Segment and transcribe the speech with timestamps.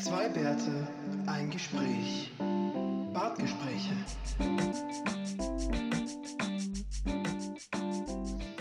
[0.00, 0.86] Zwei Bärte,
[1.26, 2.30] ein Gespräch.
[3.12, 3.96] Bartgespräche.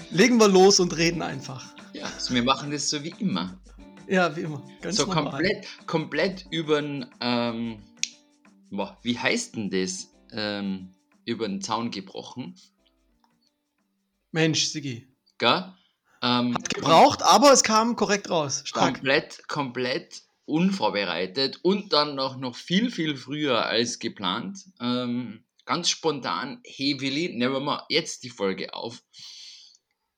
[0.10, 1.76] Legen wir los und reden einfach.
[1.94, 3.60] Ja, also wir machen das so wie immer.
[4.08, 4.64] Ja, wie immer.
[4.82, 5.32] Ganz so normal.
[5.32, 6.80] komplett, komplett über
[7.22, 7.84] ähm,
[8.72, 10.08] boah, wie heißt denn das?
[10.32, 10.92] Ähm,
[11.26, 12.56] über den Zaun gebrochen.
[14.32, 15.08] Mensch, Sigi.
[15.38, 15.72] Gell?
[16.24, 18.64] Ähm, Hat gebraucht, aber es kam korrekt raus.
[18.66, 18.96] Stark.
[18.96, 24.60] Komplett, komplett unvorbereitet und dann noch, noch viel, viel früher als geplant.
[24.80, 29.04] Ähm, ganz spontan, hey Willi, nehmen wir mal jetzt die Folge auf.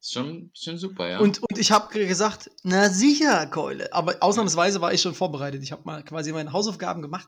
[0.01, 1.19] Schon, schon super, ja.
[1.19, 3.91] Und, und ich habe gesagt, na sicher, Keule.
[3.91, 5.61] Aber ausnahmsweise war ich schon vorbereitet.
[5.61, 7.27] Ich habe mal quasi meine Hausaufgaben gemacht.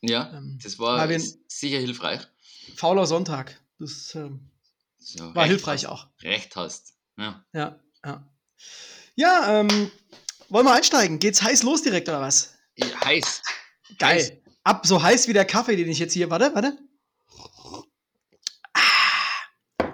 [0.00, 1.06] Ja, ähm, das war
[1.46, 2.22] sicher hilfreich.
[2.74, 3.60] Fauler Sonntag.
[3.78, 4.50] Das ähm,
[4.98, 6.08] so, war hilfreich hast, auch.
[6.22, 6.94] Recht hast.
[7.18, 7.78] Ja, ja.
[8.04, 8.28] Ja,
[9.14, 9.90] ja ähm,
[10.48, 11.18] wollen wir einsteigen?
[11.18, 12.54] Geht's heiß los direkt oder was?
[12.76, 13.42] Ja, heiß.
[13.98, 14.16] Geil.
[14.16, 14.32] Heiß.
[14.64, 16.30] Ab so heiß wie der Kaffee, den ich jetzt hier.
[16.30, 16.76] Warte, warte.
[18.74, 19.92] Ah.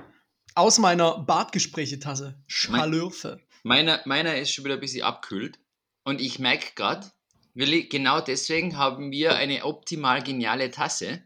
[0.54, 2.42] Aus meiner Bartgespräche-Tasse.
[2.46, 3.40] Schalürfe.
[3.62, 5.58] Meiner, meiner ist schon wieder ein bisschen abkühlt.
[6.04, 7.10] Und ich merke gerade,
[7.54, 11.22] Willi, genau deswegen haben wir eine optimal geniale Tasse.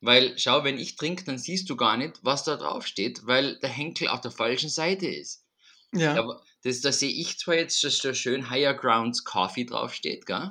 [0.00, 3.58] Weil, schau, wenn ich trinke, dann siehst du gar nicht, was da drauf steht, weil
[3.60, 5.44] der Henkel auf der falschen Seite ist.
[5.92, 6.14] Ja.
[6.16, 10.50] Aber das, da sehe ich zwar jetzt, dass da schön Higher Grounds Coffee draufsteht, gell?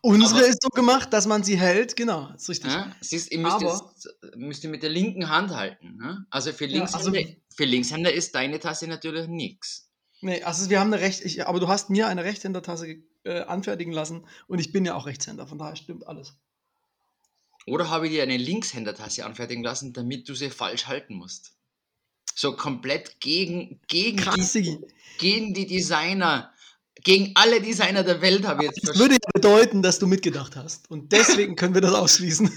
[0.00, 2.70] Unsere Aber, ist so gemacht, dass man sie hält, genau, ist richtig.
[2.70, 5.96] Ja, siehst, ihr müsst, Aber, es, müsst ihr mit der linken Hand halten.
[5.96, 6.26] Ne?
[6.30, 9.90] Also, für Linkshänder, ja, also, für Linkshänder ist deine Tasse natürlich nichts.
[10.20, 13.92] Nee, also wir haben eine Recht, ich, aber du hast mir eine Rechtshändertasse äh, anfertigen
[13.92, 16.36] lassen und ich bin ja auch Rechtshänder, von daher stimmt alles.
[17.66, 21.57] Oder habe ich dir eine Linkshändertasse anfertigen lassen, damit du sie falsch halten musst?
[22.34, 24.78] So komplett gegen, gegen, die,
[25.18, 26.52] gegen die Designer,
[27.02, 30.56] gegen alle Designer der Welt habe ich jetzt Das würde ja bedeuten, dass du mitgedacht
[30.56, 30.90] hast.
[30.90, 32.50] Und deswegen können wir das ausschließen.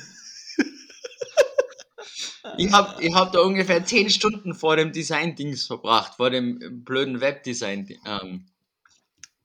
[2.58, 7.22] Ich habe ich hab da ungefähr zehn Stunden vor dem Design-Dings verbracht, vor dem blöden
[7.22, 7.88] Webdesign.
[8.06, 8.46] Ähm,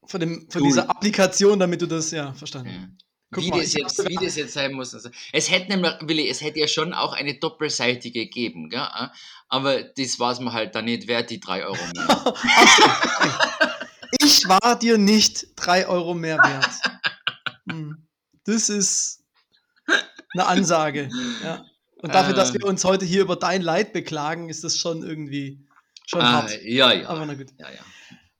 [0.04, 2.96] vor, dem, vor dieser Applikation, damit du das, ja, verstanden.
[3.30, 4.94] Wie, mal, das jetzt, wie das jetzt sein muss.
[4.94, 8.86] Also, es hätte nämlich, Willi, es hätte ja schon auch eine doppelseitige gegeben, gell?
[9.48, 12.34] aber das war es mir halt dann nicht wert, die drei Euro mehr.
[14.20, 16.70] ich war dir nicht drei Euro mehr wert.
[17.68, 18.06] Hm.
[18.44, 19.24] Das ist
[20.34, 21.10] eine Ansage.
[21.42, 21.64] Ja.
[21.96, 25.02] Und dafür, äh, dass wir uns heute hier über dein Leid beklagen, ist das schon
[25.02, 25.66] irgendwie
[26.06, 26.62] schon äh, hart.
[26.62, 27.08] Ja, ja.
[27.08, 27.48] Aber na gut.
[27.58, 27.80] Ja, ja.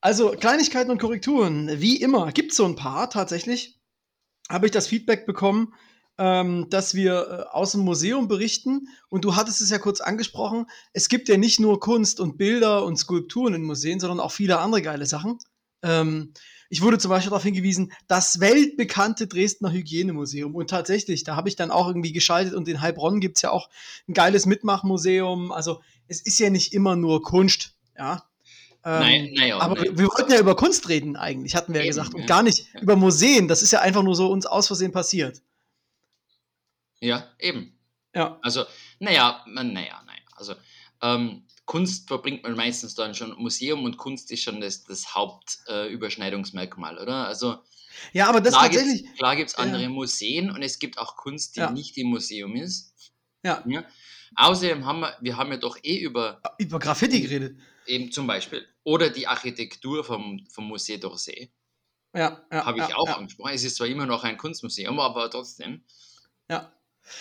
[0.01, 3.76] Also Kleinigkeiten und Korrekturen, wie immer, gibt es so ein paar tatsächlich
[4.49, 5.75] habe ich das Feedback bekommen,
[6.19, 8.89] ähm, dass wir äh, aus dem Museum berichten.
[9.09, 10.67] Und du hattest es ja kurz angesprochen.
[10.93, 14.59] Es gibt ja nicht nur Kunst und Bilder und Skulpturen in Museen, sondern auch viele
[14.59, 15.39] andere geile Sachen.
[15.83, 16.33] Ähm,
[16.69, 20.55] ich wurde zum Beispiel darauf hingewiesen, das weltbekannte Dresdner Hygienemuseum.
[20.55, 23.51] Und tatsächlich, da habe ich dann auch irgendwie geschaltet und in Heilbronn gibt es ja
[23.51, 23.69] auch
[24.09, 25.53] ein geiles Mitmachmuseum.
[25.53, 28.25] Also es ist ja nicht immer nur Kunst, ja.
[28.87, 29.99] Ähm, nein, naja, aber nein.
[29.99, 32.15] Wir, wollten ja über Kunst reden eigentlich, hatten wir ja gesagt.
[32.15, 32.27] Und ja.
[32.27, 32.81] gar nicht ja.
[32.83, 33.49] über Museen.
[33.49, 35.43] Das ist ja einfach nur so uns aus Versehen passiert.
[37.01, 37.77] Ja, eben.
[38.15, 38.39] Ja.
[38.43, 38.65] Also,
[39.01, 40.21] naja, naja, naja.
[40.37, 40.55] Also,
[41.03, 43.35] ähm, Kunst verbringt man meistens dann schon.
[43.37, 47.27] Museum und Kunst ist schon das, das Hauptüberschneidungsmerkmal, äh, oder?
[47.27, 47.59] Also,
[48.13, 49.03] ja, aber das klar tatsächlich.
[49.03, 49.89] Gibt's, klar gibt es andere ja.
[49.89, 51.73] Museen und es gibt auch Kunst, die ja.
[51.73, 52.95] nicht im Museum ist.
[53.43, 53.65] Ja.
[53.67, 53.85] ja.
[54.37, 56.41] Außerdem haben wir, wir haben ja doch eh über.
[56.59, 57.57] Über Graffiti geredet.
[57.87, 58.67] Eben zum Beispiel.
[58.85, 61.51] Oder die Architektur vom, vom Musée d'Orsay.
[62.15, 62.65] Ja, ja.
[62.65, 63.53] Habe ich ja, auch angesprochen.
[63.53, 65.83] Es ist zwar immer noch ein Kunstmuseum, aber trotzdem.
[66.51, 66.73] Ja.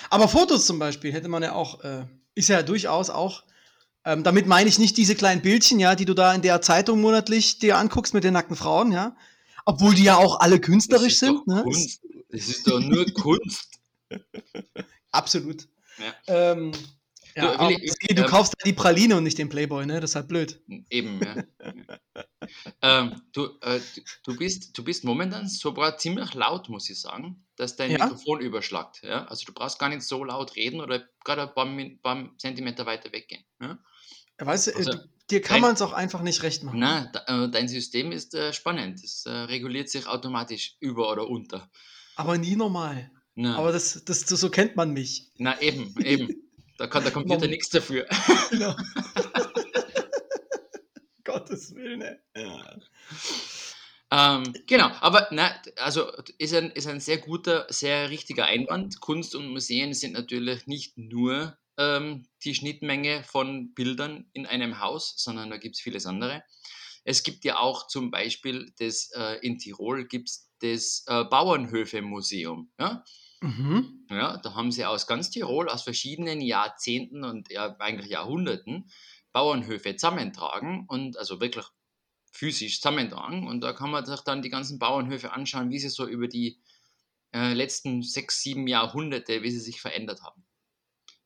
[0.10, 3.44] Aber Fotos zum Beispiel hätte man ja auch, äh, ist ja durchaus auch.
[4.06, 7.02] Ähm, damit meine ich nicht diese kleinen Bildchen, ja, die du da in der Zeitung
[7.02, 9.16] monatlich dir anguckst mit den nackten Frauen, ja.
[9.66, 11.46] Obwohl die ja auch alle künstlerisch sind.
[11.48, 11.64] Ne?
[11.64, 12.02] Kunst.
[12.30, 13.80] Das ist doch nur Kunst.
[15.12, 15.68] Absolut.
[15.98, 16.52] Ja.
[16.52, 16.72] Ähm,
[17.36, 20.00] ja, du, ich, ich, du ähm, kaufst die Praline und nicht den Playboy, ne?
[20.00, 20.62] Das ist halt blöd.
[20.90, 21.44] Eben, ja.
[22.82, 23.82] ähm, du, äh,
[24.24, 28.06] du, bist, du bist momentan sogar ziemlich laut, muss ich sagen, dass dein ja?
[28.06, 29.02] Mikrofon überschlagt.
[29.04, 29.26] Ja?
[29.26, 31.68] Also du brauchst gar nicht so laut reden oder gerade ein paar,
[32.02, 33.44] paar Zentimeter weiter weggehen.
[33.62, 33.80] Ja?
[34.38, 35.00] weißt du, also,
[35.30, 36.80] dir kann man es auch einfach nicht recht machen.
[36.80, 39.04] Na, äh, dein System ist äh, spannend.
[39.04, 41.70] Es äh, reguliert sich automatisch über oder unter.
[42.16, 43.12] Aber nie normal.
[43.36, 43.58] Na.
[43.58, 45.32] Aber das, das, so kennt man mich.
[45.38, 46.45] Na eben, eben.
[46.78, 48.06] Da kann der Computer nichts dafür.
[48.50, 48.76] Genau.
[51.24, 52.00] Gottes Willen.
[52.00, 52.20] Ne?
[52.36, 52.78] Ja.
[54.12, 59.02] Ähm, genau, aber na, also ist ein, ist ein sehr guter, sehr richtiger Einwand.
[59.02, 65.16] Kunst und Museen sind natürlich nicht nur ähm, die Schnittmenge von Bildern in einem Haus,
[65.18, 66.44] sondern da gibt es vieles andere.
[67.04, 72.72] Es gibt ja auch zum Beispiel das, äh, in Tirol gibt es das äh, Bauernhöfe-Museum.
[72.80, 73.04] Ja?
[73.42, 74.06] Mhm.
[74.10, 78.90] Ja, da haben sie aus ganz Tirol, aus verschiedenen Jahrzehnten und ja, eigentlich Jahrhunderten
[79.32, 81.66] Bauernhöfe zusammentragen und also wirklich
[82.32, 83.48] physisch zusammentragen.
[83.48, 86.60] Und da kann man sich dann die ganzen Bauernhöfe anschauen, wie sie so über die
[87.34, 90.46] äh, letzten sechs, sieben Jahrhunderte, wie sie sich verändert haben.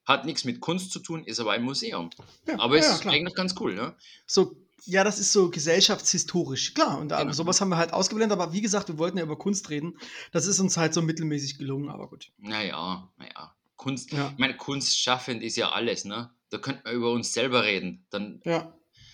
[0.06, 2.10] Hat nichts mit Kunst zu tun, ist aber ein Museum.
[2.48, 3.14] Ja, aber ja, es ist klar.
[3.14, 3.96] eigentlich ganz cool, ne?
[4.26, 7.00] So, ja, das ist so gesellschaftshistorisch, klar.
[7.00, 7.32] Und Genau.
[7.32, 9.98] sowas haben wir halt ausgeblendet, aber wie gesagt, wir wollten ja über Kunst reden.
[10.32, 12.32] Das ist uns halt so mittelmäßig gelungen, aber gut.
[12.38, 13.56] Naja, naja.
[13.76, 14.30] Kunst, Ja.
[14.34, 16.30] ich meine, Kunstschaffend ist ja alles, ne?
[16.50, 18.06] Da könnte man über uns selber reden.
[18.10, 18.74] Dann, Ja.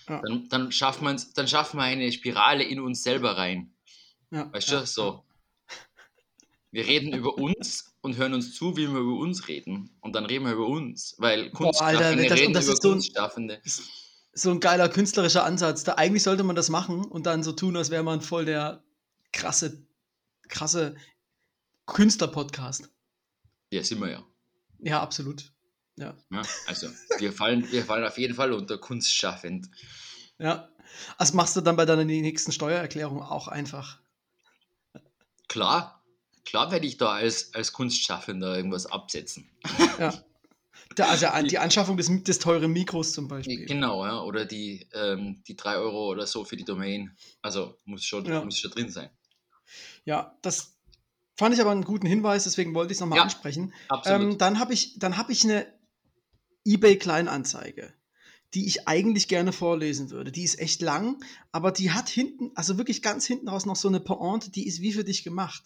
[0.09, 0.21] Ja.
[0.23, 3.73] dann, dann, schaffen wir's- dann schaffen wir eine Spirale in uns selber rein.
[4.31, 5.23] ja Weißt du, so.
[6.71, 9.91] Wir reden über uns und hören uns zu, wie wir über uns reden.
[10.01, 11.15] Und dann reden wir über uns.
[11.19, 13.61] Weil Boah, Alter, das- über ist so ein- Kunstschaffende.
[14.37, 15.85] So ein geiler künstlerischer Ansatz.
[15.85, 18.83] Da eigentlich sollte man das machen und dann so tun, als wäre man voll der
[19.31, 19.81] krasse,
[20.49, 20.95] krasse
[21.85, 22.89] Künstler-Podcast.
[23.71, 24.23] Ja, sind wir ja.
[24.79, 25.51] Ja, absolut.
[25.97, 26.15] Ja.
[26.31, 26.41] ja.
[26.67, 29.69] Also, wir fallen, wir fallen auf jeden Fall unter kunstschaffend.
[30.37, 30.69] Ja.
[31.17, 33.99] Das machst du dann bei deiner nächsten Steuererklärung auch einfach.
[35.47, 36.03] Klar,
[36.43, 39.49] klar werde ich da als, als Kunstschaffender irgendwas absetzen.
[39.97, 40.13] Ja.
[40.99, 43.65] Also die Anschaffung des, des teuren Mikros zum Beispiel.
[43.65, 44.21] Genau, ja.
[44.21, 47.15] Oder die, ähm, die 3 Euro oder so für die Domain.
[47.41, 48.43] Also muss schon, Ja.
[48.43, 49.09] muss schon drin sein.
[50.05, 50.77] Ja, das
[51.35, 53.73] fand ich aber einen guten Hinweis, deswegen wollte ich es nochmal Ja, ansprechen.
[53.89, 54.33] Absolut.
[54.33, 55.67] Ähm, dann habe ich, dann hab ich eine
[56.65, 57.93] eBay-Kleinanzeige,
[58.53, 60.31] die ich eigentlich gerne vorlesen würde.
[60.31, 63.87] Die ist echt lang, aber die hat hinten, also wirklich ganz hinten raus noch so
[63.87, 65.63] eine Pointe, die ist wie für dich gemacht.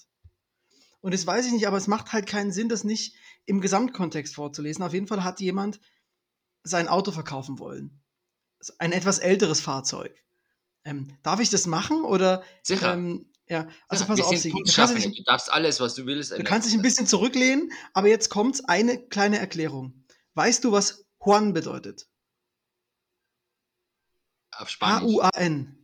[1.01, 3.15] Und das weiß ich nicht, aber es macht halt keinen Sinn, das nicht
[3.45, 4.83] im Gesamtkontext vorzulesen.
[4.83, 5.79] Auf jeden Fall hat jemand
[6.63, 8.01] sein Auto verkaufen wollen.
[8.77, 10.13] Ein etwas älteres Fahrzeug.
[10.83, 12.93] Ähm, darf ich das machen oder Sicher.
[12.93, 14.61] ähm, ja, also Ja, pass wir auf, Sigi.
[14.63, 16.31] Du kannst, dich, Du darfst alles, was du willst.
[16.31, 20.05] du kannst dich ein bisschen zurücklehnen, aber jetzt kommt eine kleine Erklärung.
[20.35, 22.07] Weißt du, was Juan bedeutet?
[24.51, 25.03] auf Spanisch.
[25.03, 25.78] H-U-A-N.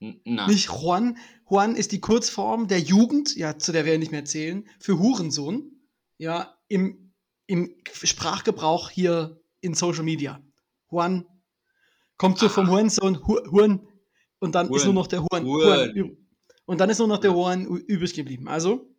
[0.00, 1.16] Na, Nicht Juan.
[1.48, 5.72] Juan ist die Kurzform der Jugend, ja, zu der wir nicht mehr zählen, für Hurensohn.
[6.18, 7.12] Ja, im,
[7.46, 10.42] im Sprachgebrauch hier in Social Media.
[10.90, 11.26] Juan
[12.18, 12.68] kommt so vom.
[12.70, 13.88] Hurensohn, Hu- Huren,
[14.38, 14.84] und dann ist Huren.
[14.86, 15.44] nur noch der Juan.
[15.44, 16.16] Huren.
[16.66, 18.48] Und dann ist nur noch der Juan übrig geblieben.
[18.48, 18.92] Also,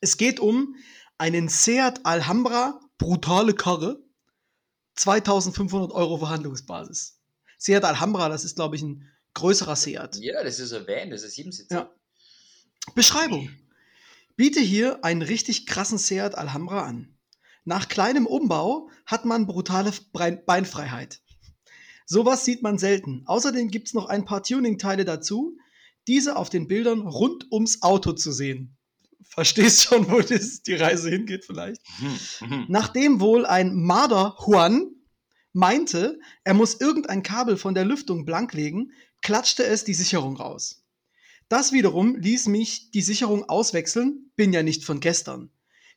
[0.00, 0.76] es geht um
[1.18, 4.02] einen Seat Alhambra, brutale Karre,
[4.96, 7.18] 2500 Euro Verhandlungsbasis.
[7.58, 10.16] Seat Alhambra, das ist, glaube ich, ein größerer Seat.
[10.16, 11.74] ja, das ist ein Van, das ist Siebensitzer.
[11.74, 11.94] Ja.
[12.94, 13.50] Beschreibung.
[14.36, 17.14] Biete hier einen richtig krassen Seat Alhambra an.
[17.64, 21.20] Nach kleinem Umbau hat man brutale Beinfreiheit.
[22.06, 23.22] Sowas sieht man selten.
[23.26, 25.56] Außerdem gibt es noch ein paar Tuning-Teile dazu,
[26.08, 28.76] diese auf den Bildern rund ums Auto zu sehen.
[29.22, 31.82] Verstehst schon, wo das, die Reise hingeht vielleicht?
[32.00, 32.64] Mhm, mhm.
[32.68, 34.90] Nachdem wohl ein Marder Juan
[35.52, 38.92] meinte, er muss irgendein Kabel von der Lüftung blanklegen,
[39.22, 40.82] klatschte es die Sicherung raus.
[41.48, 45.50] Das wiederum ließ mich die Sicherung auswechseln, bin ja nicht von gestern.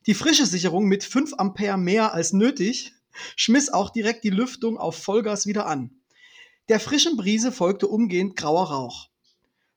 [0.06, 2.92] Die frische Sicherung mit 5 Ampere mehr als nötig
[3.36, 5.90] schmiss auch direkt die Lüftung auf Vollgas wieder an.
[6.68, 9.08] Der frischen Brise folgte umgehend grauer Rauch.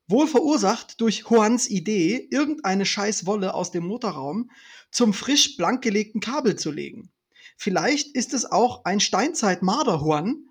[0.07, 4.49] Wohl verursacht durch Juans Idee, irgendeine Scheißwolle aus dem Motorraum
[4.89, 7.11] zum frisch blankgelegten Kabel zu legen.
[7.57, 10.45] Vielleicht ist es auch ein Steinzeit-Marder-Juan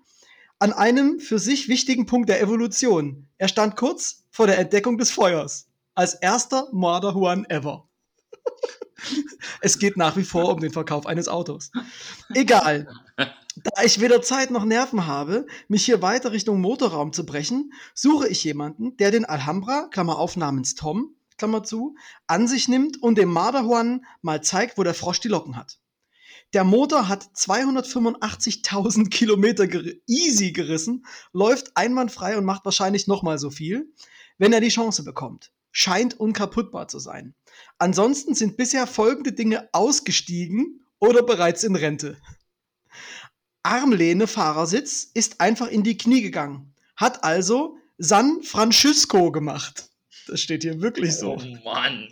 [0.59, 3.27] an einem für sich wichtigen Punkt der Evolution.
[3.37, 5.67] Er stand kurz vor der Entdeckung des Feuers.
[5.93, 7.87] Als erster Marder-Juan ever.
[9.61, 11.71] es geht nach wie vor um den Verkauf eines Autos.
[12.33, 12.87] Egal.
[13.15, 18.27] Da ich weder Zeit noch Nerven habe, mich hier weiter Richtung Motorraum zu brechen, suche
[18.27, 21.95] ich jemanden, der den Alhambra, Klammer auf namens Tom, Klammer zu,
[22.27, 25.79] an sich nimmt und dem Marderhuan mal zeigt, wo der Frosch die Locken hat.
[26.53, 33.49] Der Motor hat 285.000 Kilometer ger easy gerissen, läuft einwandfrei und macht wahrscheinlich nochmal so
[33.49, 33.93] viel,
[34.37, 35.51] wenn er die Chance bekommt.
[35.71, 37.35] Scheint unkaputtbar zu sein.
[37.77, 42.17] Ansonsten sind bisher folgende Dinge ausgestiegen oder bereits in Rente.
[43.63, 46.73] Armlehne Fahrersitz ist einfach in die Knie gegangen.
[46.95, 49.89] Hat also San Francisco gemacht.
[50.27, 51.37] Das steht hier wirklich so.
[51.37, 52.07] Oh Mann.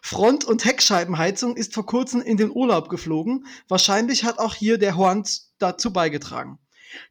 [0.00, 3.46] Front- und Heckscheibenheizung ist vor kurzem in den Urlaub geflogen.
[3.68, 5.24] Wahrscheinlich hat auch hier der Horn
[5.58, 6.58] dazu beigetragen.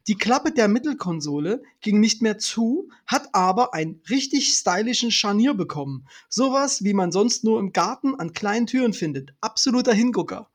[0.06, 6.06] Die Klappe der Mittelkonsole ging nicht mehr zu, hat aber einen richtig stylischen Scharnier bekommen.
[6.28, 9.34] Sowas, wie man sonst nur im Garten an kleinen Türen findet.
[9.40, 10.50] Absoluter Hingucker.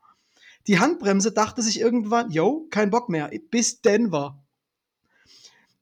[0.66, 4.42] Die Handbremse dachte sich irgendwann, yo, kein Bock mehr, bis Denver.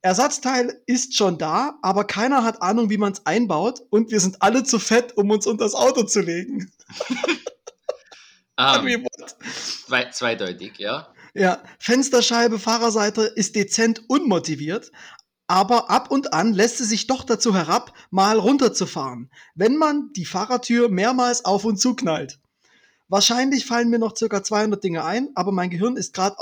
[0.06, 4.40] Ersatzteil ist schon da, aber keiner hat Ahnung, wie man es einbaut und wir sind
[4.40, 6.70] alle zu fett, um uns unter das Auto zu legen.
[8.84, 9.36] Wie what?
[9.86, 11.08] zwei, zweideutig, ja.
[11.34, 14.92] Ja, Fensterscheibe, Fahrerseite ist dezent unmotiviert,
[15.48, 20.24] aber ab und an lässt sie sich doch dazu herab, mal runterzufahren, wenn man die
[20.24, 22.38] Fahrertür mehrmals auf und zuknallt.
[23.08, 26.36] Wahrscheinlich fallen mir noch circa 200 Dinge ein, aber mein Gehirn ist gerade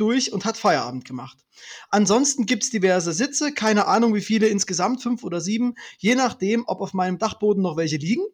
[0.00, 1.38] durch und hat Feierabend gemacht.
[1.90, 6.80] Ansonsten gibt's diverse Sitze, keine Ahnung wie viele insgesamt, fünf oder sieben, je nachdem, ob
[6.80, 8.24] auf meinem Dachboden noch welche liegen.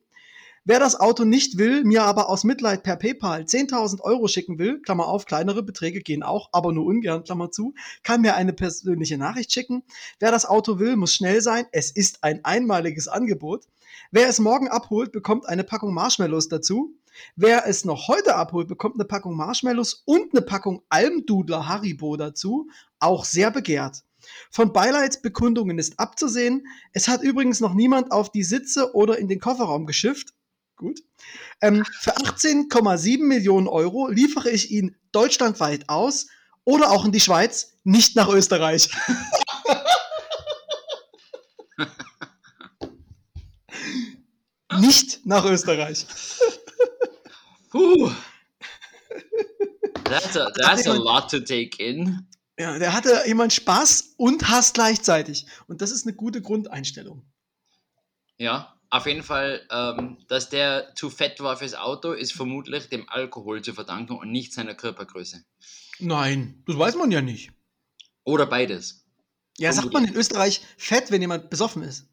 [0.68, 4.82] Wer das Auto nicht will, mir aber aus Mitleid per PayPal 10.000 Euro schicken will,
[4.82, 9.16] Klammer auf, kleinere Beträge gehen auch, aber nur ungern, Klammer zu, kann mir eine persönliche
[9.16, 9.84] Nachricht schicken.
[10.18, 11.66] Wer das Auto will, muss schnell sein.
[11.70, 13.66] Es ist ein einmaliges Angebot.
[14.10, 16.96] Wer es morgen abholt, bekommt eine Packung Marshmallows dazu.
[17.34, 22.68] Wer es noch heute abholt, bekommt eine Packung Marshmallows und eine Packung Almdudler Haribo dazu.
[22.98, 24.02] Auch sehr begehrt.
[24.50, 26.66] Von Beileidsbekundungen ist abzusehen.
[26.92, 30.34] Es hat übrigens noch niemand auf die Sitze oder in den Kofferraum geschifft.
[30.76, 31.00] Gut.
[31.62, 36.26] Ähm, für 18,7 Millionen Euro liefere ich ihn deutschlandweit aus
[36.64, 38.90] oder auch in die Schweiz, nicht nach Österreich.
[44.80, 46.04] nicht nach Österreich.
[47.76, 48.10] Puh.
[50.04, 52.26] That's a, that's a lot to take in.
[52.58, 55.46] Ja, der hatte jemand Spaß und Hass gleichzeitig.
[55.66, 57.26] Und das ist eine gute Grundeinstellung.
[58.38, 63.08] Ja, auf jeden Fall, ähm, dass der zu fett war fürs Auto, ist vermutlich dem
[63.10, 65.44] Alkohol zu verdanken und nicht seiner Körpergröße.
[65.98, 67.50] Nein, das weiß man ja nicht.
[68.24, 69.04] Oder beides.
[69.58, 72.08] Ja, sagt man in Österreich fett, wenn jemand besoffen ist?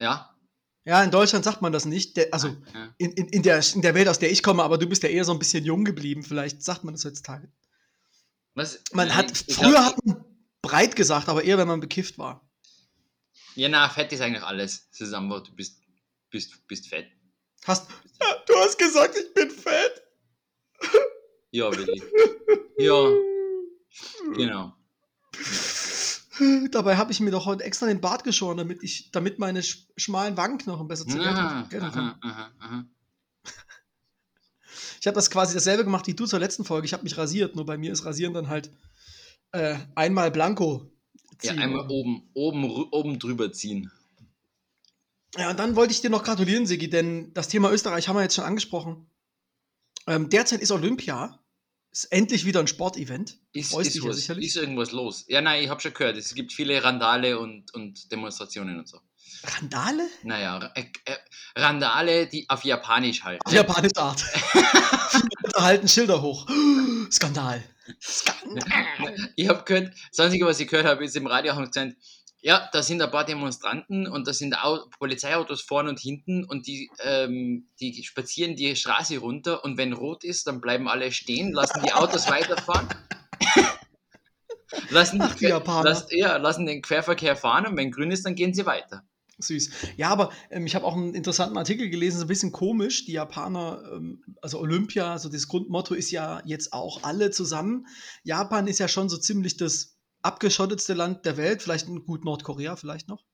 [0.00, 0.37] Ja?
[0.84, 2.16] Ja, in Deutschland sagt man das nicht.
[2.16, 2.94] Der, also ja.
[2.98, 5.08] in, in, in, der, in der Welt, aus der ich komme, aber du bist ja
[5.08, 6.22] eher so ein bisschen jung geblieben.
[6.22, 7.52] Vielleicht sagt man das heutzutage.
[8.54, 8.82] Was?
[8.92, 10.24] Man hat, ich früher glaub, hat man
[10.62, 12.48] breit gesagt, aber eher, wenn man bekifft war.
[13.54, 14.90] Ja, na, fett ist eigentlich alles.
[14.90, 15.82] Zusammen, du bist,
[16.30, 17.10] bist, bist fett.
[17.64, 20.02] Hast, ja, du hast gesagt, ich bin fett.
[21.50, 22.02] Ja, Willi.
[22.78, 23.10] Ja,
[24.34, 24.72] genau.
[26.70, 29.86] Dabei habe ich mir doch heute extra den Bart geschoren, damit ich, damit meine sch
[29.96, 32.90] schmalen Wangenknochen besser zu gelten können.
[35.00, 36.86] Ich habe das quasi dasselbe gemacht wie du zur letzten Folge.
[36.86, 38.70] Ich habe mich rasiert, nur bei mir ist Rasieren dann halt
[39.52, 40.90] äh, einmal blanko.
[41.42, 41.60] Ja, ziehen.
[41.60, 43.92] einmal oben, oben, oben drüber ziehen.
[45.36, 48.22] Ja, und dann wollte ich dir noch gratulieren, Sigi, denn das Thema Österreich haben wir
[48.22, 49.06] jetzt schon angesprochen.
[50.06, 51.38] Ähm, derzeit ist Olympia.
[51.98, 53.38] Ist endlich wieder ein Sportevent.
[53.52, 54.46] Ist, Freust ist, ja was, sicherlich.
[54.46, 55.24] ist irgendwas los?
[55.26, 59.00] Ja, nein, ich habe schon gehört, es gibt viele Randale und, und Demonstrationen und so.
[59.42, 60.08] Randale?
[60.22, 61.16] Naja, äh, äh,
[61.56, 63.40] Randale, die auf Japanisch halt.
[63.44, 64.20] Auf japanische Art.
[65.10, 66.46] Viele halten Schilder hoch.
[67.10, 67.64] Skandal.
[68.00, 69.16] Skandal.
[69.34, 71.96] Ich habe gehört, das Einzige, was ich gehört habe, ist im Radio haben gesagt,
[72.40, 76.66] ja, da sind ein paar Demonstranten und da sind Au Polizeiautos vorne und hinten und
[76.66, 81.52] die, ähm, die spazieren die Straße runter und wenn rot ist, dann bleiben alle stehen,
[81.52, 82.88] lassen die Autos weiterfahren.
[84.90, 85.90] lassen, Ach, die Japaner.
[85.90, 89.04] lass, ja, lassen den Querverkehr fahren und wenn grün ist, dann gehen sie weiter.
[89.40, 89.70] Süß.
[89.96, 93.04] Ja, aber ähm, ich habe auch einen interessanten Artikel gelesen, so ein bisschen komisch.
[93.04, 97.86] Die Japaner, ähm, also Olympia, so das Grundmotto ist ja jetzt auch alle zusammen.
[98.24, 102.76] Japan ist ja schon so ziemlich das abgeschottetste Land der Welt, vielleicht ein gut Nordkorea,
[102.76, 103.24] vielleicht noch.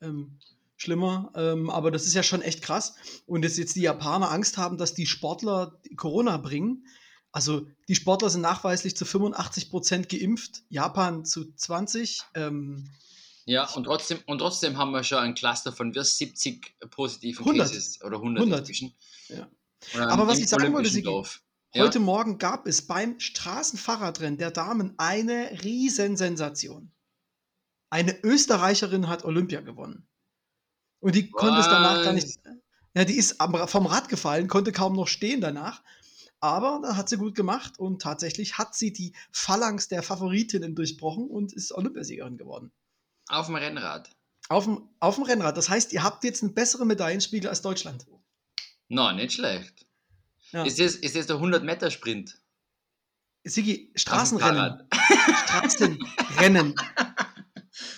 [0.00, 0.38] Ähm,
[0.76, 2.94] schlimmer, ähm, aber das ist ja schon echt krass.
[3.26, 6.86] Und dass jetzt die Japaner Angst haben, dass die Sportler Corona bringen.
[7.32, 12.22] Also die Sportler sind nachweislich zu 85 Prozent geimpft, Japan zu 20.
[12.34, 12.88] Ähm,
[13.44, 17.68] Ja, und trotzdem, und trotzdem haben wir schon ein Cluster von wir 70 positiven 100.
[17.68, 18.60] Cases oder 100, 100.
[18.60, 18.94] inzwischen.
[19.28, 19.48] Ja.
[19.94, 21.42] Aber was ich sagen wollte, Dorf.
[21.76, 21.84] Ja?
[21.84, 26.90] Heute Morgen gab es beim Straßenfahrradrennen der Damen eine Riesensensation.
[27.90, 30.08] Eine Österreicherin hat Olympia gewonnen.
[31.00, 32.40] Und die konnte es danach gar nicht.
[32.94, 35.82] Ja, die ist vom Rad gefallen, konnte kaum noch stehen danach.
[36.40, 41.28] Aber da hat sie gut gemacht und tatsächlich hat sie die Phalanx der Favoritinnen durchbrochen
[41.28, 42.72] und ist Olympiasiegerin geworden.
[43.28, 44.10] Auf dem Rennrad.
[44.48, 45.58] Auf dem, auf dem Rennrad.
[45.58, 48.06] Das heißt, ihr habt jetzt einen besseren Medaillenspiegel als Deutschland.
[48.88, 49.85] Na, nicht schlecht.
[50.52, 50.64] Ja.
[50.64, 52.40] Ist, das, ist das der 100-Meter-Sprint?
[53.44, 54.88] Sigi, Straßenrennen.
[55.46, 56.74] Straßenrennen.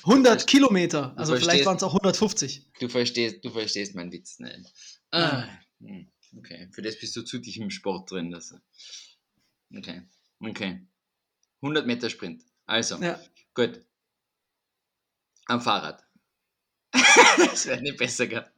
[0.04, 1.16] 100 Kilometer.
[1.16, 2.70] Also verstehst- vielleicht waren es auch 150.
[2.80, 4.72] Du verstehst, du verstehst meinen Witz nicht.
[5.10, 5.46] Ah,
[5.80, 8.30] hm, okay, für das bist du zu tief im Sport drin.
[8.30, 8.54] Das.
[9.74, 10.02] Okay,
[10.40, 10.86] okay.
[11.62, 12.42] 100 Meter Sprint.
[12.66, 13.18] Also, Ja.
[13.54, 13.82] gut.
[15.46, 16.04] Am Fahrrad.
[17.38, 18.52] das wäre nicht besser gehabt.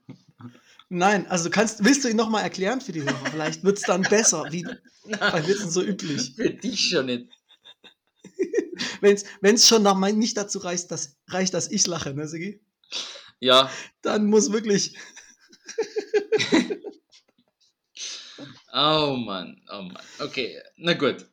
[0.92, 3.30] Nein, also du kannst, willst du ihn nochmal erklären für die Hörer?
[3.30, 4.66] Vielleicht wird es dann besser, wie
[5.06, 6.32] bei Witzen so üblich.
[6.37, 7.28] Für dich schon nicht.
[9.00, 12.61] Wenn es schon nach mein, nicht dazu reicht, dass, reicht, dass ich lache, ne, Sigi?
[13.38, 13.70] Ja.
[14.02, 14.99] Dann muss wirklich.
[18.73, 20.02] oh Mann, oh Mann.
[20.18, 21.25] Okay, na gut.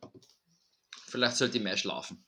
[1.08, 2.24] Vielleicht sollte ich mehr schlafen.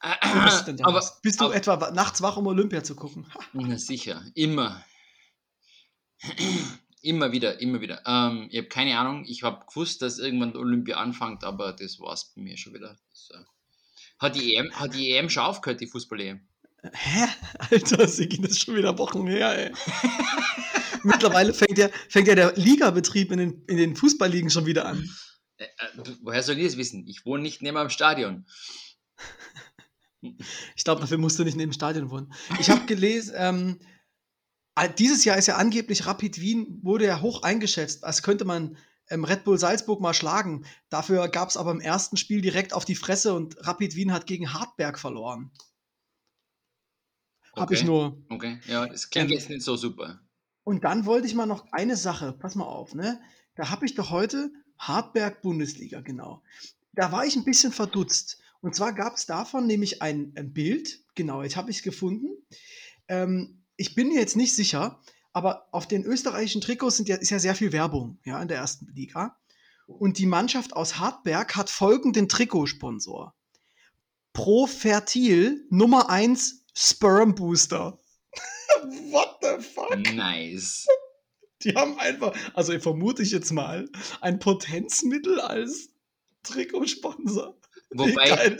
[0.00, 3.30] Bist, aber, bist du aber, etwa nachts wach, um Olympia zu gucken?
[3.52, 4.84] Na sicher, immer.
[7.02, 8.02] Immer wieder, immer wieder.
[8.06, 12.12] Ähm, ich habe keine Ahnung, ich habe gewusst, dass irgendwann Olympia anfängt, aber das war
[12.12, 12.96] es bei mir schon wieder.
[13.10, 13.44] Das, äh,
[14.18, 16.40] hat, die EM, hat die EM schon aufgehört, die Fußball-EM?
[16.92, 17.26] Hä?
[17.70, 19.72] Alter, sie gehen das schon wieder Wochen her, ey.
[21.02, 25.08] Mittlerweile fängt ja, fängt ja der Ligabetrieb in den, in den Fußballligen schon wieder an.
[25.56, 27.06] Äh, äh, woher soll ich das wissen?
[27.06, 28.46] Ich wohne nicht neben dem Stadion.
[30.74, 32.32] Ich glaube, dafür musst du nicht neben dem Stadion wohnen.
[32.58, 33.78] Ich habe gelesen, ähm,
[34.86, 38.76] dieses Jahr ist ja angeblich Rapid Wien, wurde ja hoch eingeschätzt, als könnte man
[39.10, 40.64] ähm, Red Bull Salzburg mal schlagen.
[40.90, 44.26] Dafür gab es aber im ersten Spiel direkt auf die Fresse und Rapid Wien hat
[44.26, 45.50] gegen Hartberg verloren.
[47.52, 47.60] Okay.
[47.60, 48.22] Habe ich nur.
[48.28, 50.20] Okay, ja, das klingt ähm, jetzt nicht so super.
[50.64, 53.20] Und dann wollte ich mal noch eine Sache, pass mal auf, ne?
[53.54, 56.42] Da habe ich doch heute Hartberg Bundesliga, genau.
[56.92, 58.38] Da war ich ein bisschen verdutzt.
[58.60, 62.28] Und zwar gab es davon nämlich ein, ein, Bild, genau, jetzt habe ich es gefunden.
[63.08, 65.00] Ähm, ich bin mir jetzt nicht sicher,
[65.32, 68.58] aber auf den österreichischen Trikots sind ja, ist ja sehr viel Werbung ja, in der
[68.58, 69.38] ersten Liga.
[69.86, 73.34] Und die Mannschaft aus Hartberg hat folgenden Trikotsponsor.
[74.34, 77.98] Profertil Nummer 1 Sperm Booster.
[79.10, 79.96] What the fuck?
[80.12, 80.86] Nice.
[81.62, 83.88] Die haben einfach, also vermute ich jetzt mal,
[84.20, 85.88] ein Potenzmittel als
[86.42, 87.57] Trikotsponsor.
[87.90, 88.56] Wobei,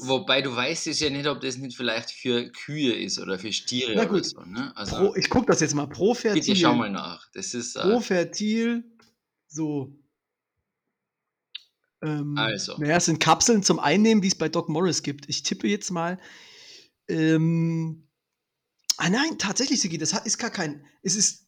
[0.00, 3.52] wobei du weißt es ja nicht, ob das nicht vielleicht für Kühe ist oder für
[3.52, 4.20] Stiere Na gut.
[4.20, 4.40] oder so.
[4.44, 4.72] Ne?
[4.74, 5.86] Also, Pro, ich gucke das jetzt mal.
[5.86, 6.40] Profertil.
[6.40, 7.30] Bitte schau mal nach.
[7.34, 8.84] Das ist, äh, Profertil,
[9.46, 9.94] so.
[12.02, 12.78] Ähm, also.
[12.78, 15.28] Naja, es sind Kapseln zum Einnehmen, wie es bei Doc Morris gibt.
[15.28, 16.18] Ich tippe jetzt mal.
[17.08, 18.08] Ähm,
[18.96, 20.86] ah nein, tatsächlich, Sigi, das ist gar kein.
[21.02, 21.46] Es ist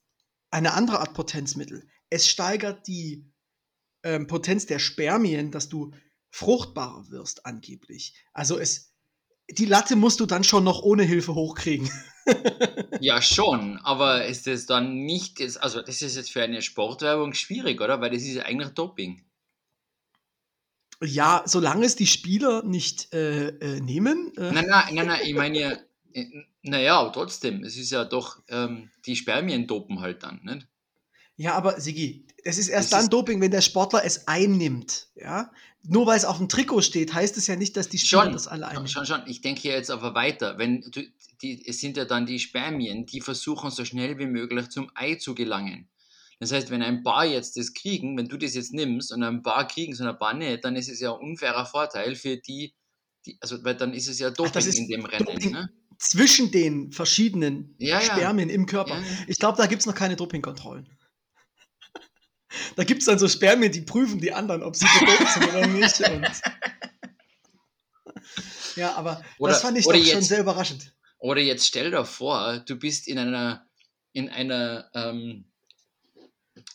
[0.50, 1.88] eine andere Art Potenzmittel.
[2.10, 3.32] Es steigert die
[4.02, 5.92] ähm, Potenz der Spermien, dass du
[6.34, 8.12] fruchtbarer wirst, angeblich.
[8.32, 8.92] Also es,
[9.48, 11.88] die Latte musst du dann schon noch ohne Hilfe hochkriegen.
[13.00, 17.80] ja, schon, aber ist es dann nicht, also das ist jetzt für eine Sportwerbung schwierig,
[17.80, 18.00] oder?
[18.00, 19.24] Weil das ist ja eigentlich Doping.
[21.00, 24.32] Ja, solange es die Spieler nicht äh, äh, nehmen.
[24.36, 24.50] Äh.
[24.50, 25.72] Nein, nein, nein, nein, ich meine ja,
[26.14, 26.26] äh,
[26.62, 30.66] naja, aber trotzdem, es ist ja doch, ähm, die Spermien dopen halt dann, nicht?
[31.36, 35.08] Ja, aber Sigi, es ist erst das dann ist Doping, wenn der Sportler es einnimmt.
[35.16, 35.50] Ja?
[35.82, 38.32] Nur weil es auf dem Trikot steht, heißt es ja nicht, dass die Spieler schon,
[38.32, 38.88] das alle einnehmen.
[38.88, 39.22] Schon, schon.
[39.26, 40.58] Ich denke jetzt aber weiter.
[40.58, 41.02] Wenn du,
[41.42, 45.16] die, es sind ja dann die Spermien, die versuchen so schnell wie möglich zum Ei
[45.16, 45.88] zu gelangen.
[46.40, 49.42] Das heißt, wenn ein paar jetzt das kriegen, wenn du das jetzt nimmst und ein
[49.42, 52.36] paar kriegen es und ein paar nicht, dann ist es ja ein unfairer Vorteil für
[52.36, 52.74] die,
[53.24, 55.52] die also weil dann ist es ja Doping Ach, in dem Rennen.
[55.52, 55.70] Ne?
[55.98, 58.54] Zwischen den verschiedenen ja, Spermien ja.
[58.54, 58.98] im Körper.
[58.98, 60.88] Ja, ich glaube, da gibt es noch keine Dopingkontrollen.
[62.76, 65.66] Da gibt es dann so Spermien, die prüfen die anderen, ob sie gedopt sind oder
[65.66, 66.00] nicht.
[66.00, 66.26] Und
[68.76, 70.94] ja, aber oder, das fand ich doch jetzt, schon sehr überraschend.
[71.18, 73.66] Oder jetzt stell dir vor, du bist in einer,
[74.12, 75.44] in einer, ähm,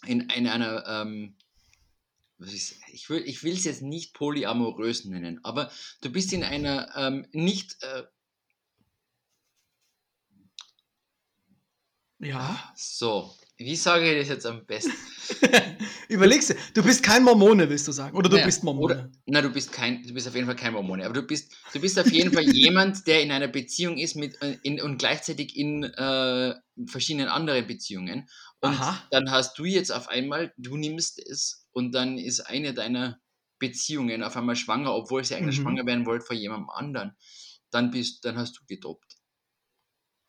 [0.05, 1.35] in einer, ähm,
[2.91, 7.83] ich will ich es jetzt nicht polyamorös nennen, aber du bist in einer ähm, nicht
[7.83, 8.03] äh,
[12.19, 14.93] ja so wie sage ich das jetzt am besten?
[16.09, 18.17] Überlegst du, du bist kein Mormone, willst du sagen?
[18.17, 18.85] Oder du naja, bist Mormone?
[18.85, 21.03] Oder, nein, du bist kein, du bist auf jeden Fall kein Mormone.
[21.03, 24.37] Aber du bist, du bist auf jeden Fall jemand, der in einer Beziehung ist mit
[24.63, 26.55] in, und gleichzeitig in äh,
[26.87, 28.29] verschiedenen anderen Beziehungen.
[28.61, 29.03] Und Aha.
[29.11, 33.19] dann hast du jetzt auf einmal, du nimmst es und dann ist eine deiner
[33.59, 35.63] Beziehungen auf einmal schwanger, obwohl sie eigentlich mhm.
[35.63, 37.17] schwanger werden wollte vor jemandem anderen.
[37.71, 39.17] Dann bist, dann hast du gedoppt.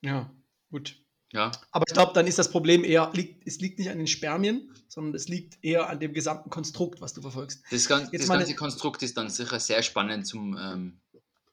[0.03, 0.35] Ja,
[0.71, 1.00] gut.
[1.33, 1.53] Ja.
[1.71, 4.71] Aber ich glaube, dann ist das Problem eher, liegt, es liegt nicht an den Spermien,
[4.89, 7.63] sondern es liegt eher an dem gesamten Konstrukt, was du verfolgst.
[7.71, 11.01] Das, gan das meine, ganze Konstrukt ist dann sicher sehr spannend zum ähm,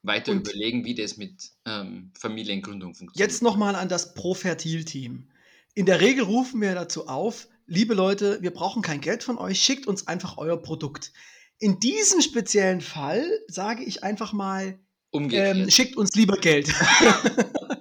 [0.02, 3.30] weiter überlegen, wie das mit ähm, Familiengründung funktioniert.
[3.30, 5.28] Jetzt nochmal an das Profertil-Team.
[5.74, 9.60] In der Regel rufen wir dazu auf, liebe Leute, wir brauchen kein Geld von euch,
[9.60, 11.12] schickt uns einfach euer Produkt.
[11.60, 14.78] In diesem speziellen Fall sage ich einfach mal,
[15.12, 16.68] ähm, schickt uns lieber Geld.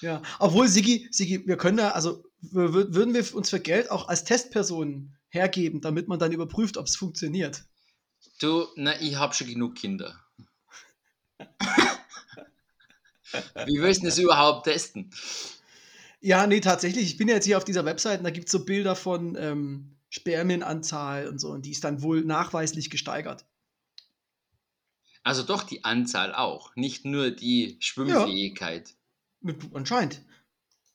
[0.00, 4.24] Ja, obwohl, Sigi, Sigi, wir können da, also würden wir uns für Geld auch als
[4.24, 7.64] Testpersonen hergeben, damit man dann überprüft, ob es funktioniert.
[8.40, 10.18] Du, na, ich habe schon genug Kinder.
[13.66, 15.10] Wie willst du das überhaupt testen?
[16.20, 17.04] Ja, nee, tatsächlich.
[17.04, 19.36] Ich bin ja jetzt hier auf dieser Website und da gibt es so Bilder von,
[19.36, 21.50] ähm, Spermienanzahl und so.
[21.50, 23.46] Und die ist dann wohl nachweislich gesteigert.
[25.22, 28.88] Also doch die Anzahl auch, nicht nur die Schwimmfähigkeit.
[28.88, 28.94] Ja,
[29.74, 30.22] anscheinend.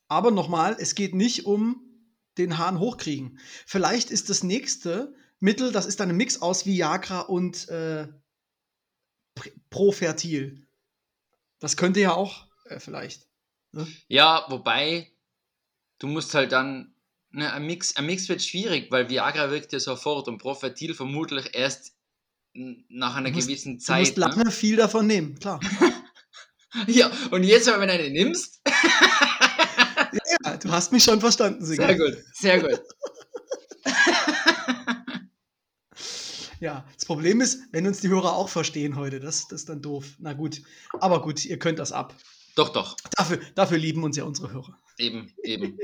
[0.07, 1.81] Aber nochmal, es geht nicht um
[2.37, 3.39] den Hahn hochkriegen.
[3.65, 8.07] Vielleicht ist das nächste Mittel, das ist dann ein Mix aus Viagra und äh,
[9.69, 10.67] Profertil.
[11.59, 13.27] Das könnte ja auch äh, vielleicht.
[13.71, 13.87] Ne?
[14.07, 15.11] Ja, wobei
[15.99, 16.95] du musst halt dann
[17.35, 21.53] Ne, ein, Mix, ein Mix wird schwierig, weil Viagra wirkt ja sofort und Profertil vermutlich
[21.53, 21.93] erst
[22.53, 23.97] nach einer musst, gewissen Zeit.
[23.97, 24.51] Du musst lange ne?
[24.51, 25.59] viel davon nehmen, klar.
[26.87, 28.61] ja, und jetzt, wenn du eine nimmst.
[30.43, 31.87] ja, du hast mich schon verstanden, Singer.
[31.87, 32.81] Sehr gut, sehr gut.
[36.59, 39.81] ja, das Problem ist, wenn uns die Hörer auch verstehen heute, das, das ist dann
[39.81, 40.05] doof.
[40.19, 40.61] Na gut,
[40.93, 42.15] aber gut, ihr könnt das ab.
[42.55, 42.95] Doch, doch.
[43.17, 44.79] Dafür, dafür lieben uns ja unsere Hörer.
[44.97, 45.77] Eben, eben.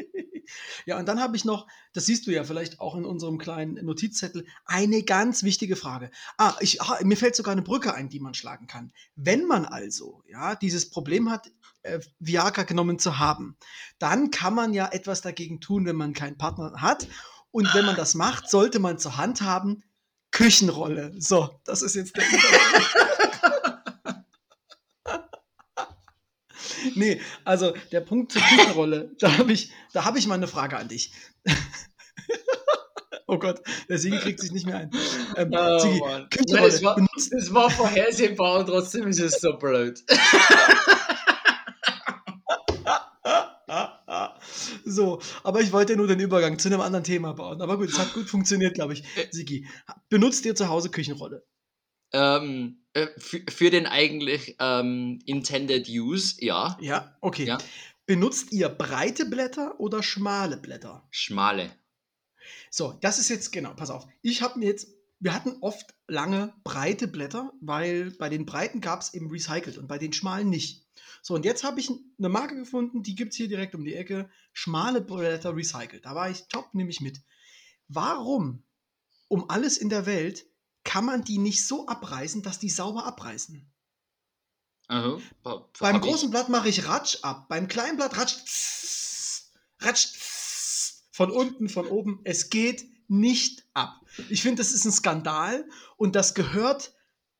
[0.86, 3.84] ja, und dann habe ich noch, das siehst du ja vielleicht auch in unserem kleinen
[3.86, 6.12] Notizzettel, eine ganz wichtige Frage.
[6.38, 8.91] Ah, ich, ah, mir fällt sogar eine Brücke ein, die man schlagen kann.
[9.15, 11.51] Wenn man also ja, dieses Problem hat,
[11.84, 13.58] äh, Viagra genommen zu haben,
[13.99, 17.08] dann kann man ja etwas dagegen tun, wenn man keinen Partner hat.
[17.51, 19.84] Und wenn man das macht, sollte man zur Hand haben,
[20.32, 21.13] Küchenrolle.
[21.17, 22.23] So, das ist jetzt der
[26.95, 30.88] nee, also der Punkt zur Küchenrolle, da habe ich, hab ich mal eine Frage an
[30.88, 31.12] dich.
[33.27, 34.91] oh Gott, der Sigi kriegt sich nicht mehr ein.
[35.38, 35.99] Ähm, oh, Sigi,
[36.30, 36.30] Küchenrolle.
[36.47, 40.04] Ja, das, war, das war vorhersehbar und trotzdem ist es so blöd.
[44.84, 47.62] So, aber ich wollte nur den Übergang zu einem anderen Thema bauen.
[47.62, 49.04] Aber gut, es hat gut funktioniert, glaube ich.
[49.32, 49.65] Sigi,
[50.10, 51.43] benutzt ihr zu Hause Küchenrolle?
[52.13, 56.78] Ähm, äh, für, den eigentlich ähm, intended use, ja.
[56.82, 57.45] Ja, okay.
[57.45, 57.58] Ja.
[58.06, 61.08] Benutzt ihr breite Blätter oder schmale Blätter?
[61.10, 61.71] Schmale.
[62.69, 64.08] So, das ist jetzt, genau, pass auf.
[64.21, 69.02] Ich habe mir jetzt, wir hatten oft lange breite Blätter, weil bei den breiten gab
[69.02, 70.86] es eben recycelt und bei den schmalen nicht.
[71.21, 73.95] So, und jetzt habe ich eine Marke gefunden, die gibt es hier direkt um die
[73.95, 74.30] Ecke.
[74.52, 76.06] Schmale Blätter recycelt.
[76.06, 77.21] Da war ich top, nehme ich mit.
[77.88, 78.63] Warum
[79.30, 80.45] um alles in der Welt
[80.84, 83.72] kann man die nicht so abreißen, dass die sauber abreißen.
[84.88, 85.22] Also,
[85.80, 86.32] Beim großen ich.
[86.32, 87.48] Blatt mache ich Ratsch ab.
[87.48, 92.20] Beim kleinen Blatt Ratsch, tss, Ratsch tss, von unten, von oben.
[92.26, 94.02] Es geht nicht ab.
[94.30, 96.94] Ich finde, das ist ein Skandal und das gehört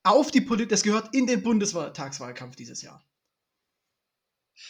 [0.04, 3.06] auf die Politik, das gehört in den Bundestagswahlkampf dieses Jahr.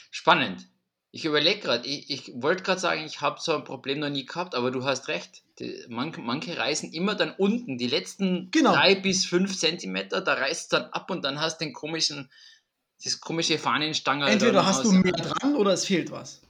[0.10, 0.70] Spannend.
[1.13, 4.26] Ich überlege gerade, ich, ich wollte gerade sagen, ich habe so ein Problem noch nie
[4.26, 5.43] gehabt, aber du hast recht.
[5.60, 8.74] Die, man, manche reißen immer dann unten, die letzten genau.
[8.74, 12.32] drei bis fünf Zentimeter, da reißt es dann ab und dann hast du den komischen,
[13.04, 14.26] das komische Fahnenstange.
[14.30, 16.41] Entweder hast du mehr dran oder es fehlt was.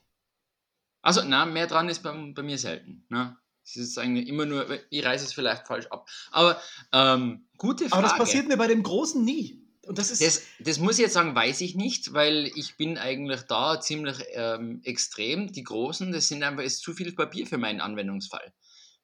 [1.01, 3.03] Also, na, mehr dran ist bei, bei mir selten.
[3.09, 3.35] Ne?
[3.63, 6.07] Es ist eigentlich immer nur, ich reiße es vielleicht falsch ab.
[6.31, 7.93] Aber ähm, gute Frage.
[7.93, 9.60] Aber das passiert mir bei dem Großen nie.
[9.83, 10.21] Und das ist.
[10.21, 14.17] Das, das, muss ich jetzt sagen, weiß ich nicht, weil ich bin eigentlich da ziemlich
[14.33, 15.51] ähm, extrem.
[15.51, 18.53] Die großen, das sind einfach ist zu viel Papier für meinen Anwendungsfall.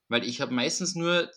[0.08, 1.32] Weil ich habe meistens nur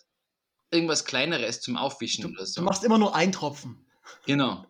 [0.69, 2.61] irgendwas Kleineres zum Aufwischen du, oder so.
[2.61, 3.85] Du machst immer nur einen Tropfen.
[4.25, 4.65] Genau.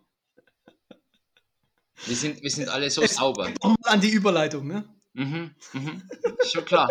[2.06, 3.52] Wir sind, wir sind alle so Jetzt sauber.
[3.60, 4.88] Komm mal an die Überleitung, ne?
[5.12, 6.08] Mhm, mhm.
[6.50, 6.88] Schon klar.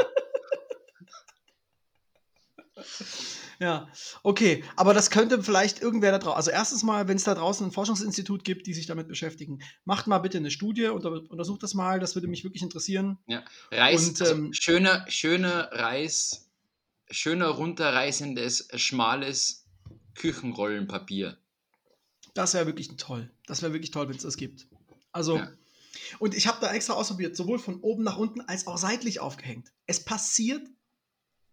[3.62, 3.88] Ja,
[4.24, 4.64] okay.
[4.76, 6.36] Aber das könnte vielleicht irgendwer da draußen.
[6.36, 10.08] Also erstens mal, wenn es da draußen ein Forschungsinstitut gibt, die sich damit beschäftigen, macht
[10.08, 12.00] mal bitte eine Studie und untersucht das mal.
[12.00, 13.20] Das würde mich wirklich interessieren.
[13.28, 16.50] Ja, Reis, und, also ähm, schöner, schöner Reis,
[17.12, 19.68] schöner runterreißendes, schmales
[20.16, 21.38] Küchenrollenpapier.
[22.34, 23.30] Das wäre wirklich toll.
[23.46, 24.68] Das wäre wirklich toll, wenn es das gibt.
[25.12, 25.52] Also, ja.
[26.18, 29.72] und ich habe da extra ausprobiert, sowohl von oben nach unten als auch seitlich aufgehängt.
[29.86, 30.64] Es passiert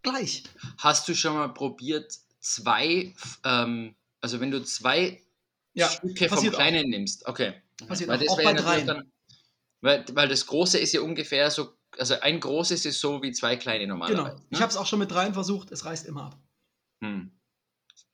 [0.03, 0.45] gleich.
[0.79, 5.23] Hast du schon mal probiert, zwei, ähm, also wenn du zwei
[5.75, 6.91] ja, Stücke vom Kleinen auch.
[6.91, 7.55] nimmst, okay.
[7.87, 8.87] Passiert weil auch, auch bei dreien.
[8.87, 9.13] Dann,
[9.81, 13.57] weil, weil das Große ist ja ungefähr so, also ein großes ist so wie zwei
[13.57, 14.25] kleine normalerweise.
[14.25, 14.35] Genau.
[14.37, 14.47] Ne?
[14.51, 16.39] Ich habe es auch schon mit dreien versucht, es reißt immer ab.
[17.03, 17.31] Hm.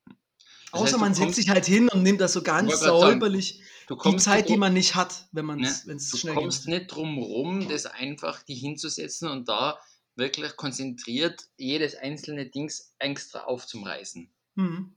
[0.06, 3.62] Das Außer heißt, man setzt sich halt hin und nimmt das so ganz säuberlich.
[3.88, 5.98] die Zeit, die man nicht hat, wenn man es ne?
[6.00, 6.74] schnell Du kommst geht.
[6.74, 9.78] nicht drum rum, das einfach die hinzusetzen und da
[10.16, 14.28] wirklich konzentriert jedes einzelne Dings extra aufzumreißen.
[14.54, 14.94] Mhm.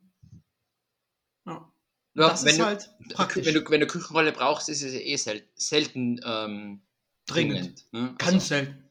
[1.45, 1.71] Ja.
[2.13, 3.45] ja das ist du, halt praktisch.
[3.45, 6.81] Wenn du, wenn du Küchenrolle brauchst, ist es ja eh sel selten ähm,
[7.25, 7.85] dringend.
[7.91, 8.15] dringend ne?
[8.17, 8.83] Ganz also, selten.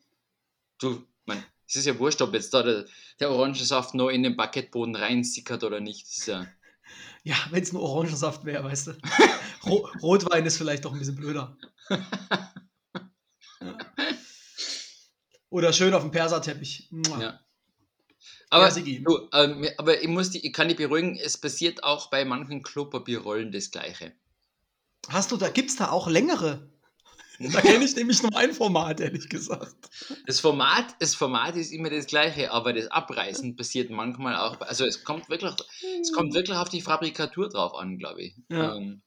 [0.78, 2.86] Du, man, es ist ja wurscht, ob jetzt da der,
[3.20, 6.26] der Orangensaft noch in den Baguetteboden reinsickert oder nicht.
[6.26, 6.46] ja,
[7.24, 8.92] ja wenn es nur Orangensaft wäre, weißt du.
[10.02, 11.56] Rotwein ist vielleicht doch ein bisschen blöder.
[13.60, 13.78] ja.
[15.50, 16.88] Oder schön auf dem Perserteppich.
[17.20, 17.40] Ja.
[18.50, 22.10] Aber, Ja, du, ähm, aber ich, muss die, ich kann dich beruhigen, es passiert auch
[22.10, 24.12] bei manchen Klopapierrollen das Gleiche.
[25.08, 26.70] Hast du da, gibt's da auch längere?
[27.38, 29.76] Da kenne ich nämlich nur ein Format, ehrlich gesagt.
[30.26, 34.58] Das Format, das Format ist immer das gleiche, aber das Abreißen passiert manchmal auch.
[34.62, 35.52] Also es kommt wirklich,
[36.00, 38.36] es kommt wirklich auf die Fabrikatur drauf an, glaube ich.
[38.48, 38.76] Ja.
[38.76, 39.02] Ähm,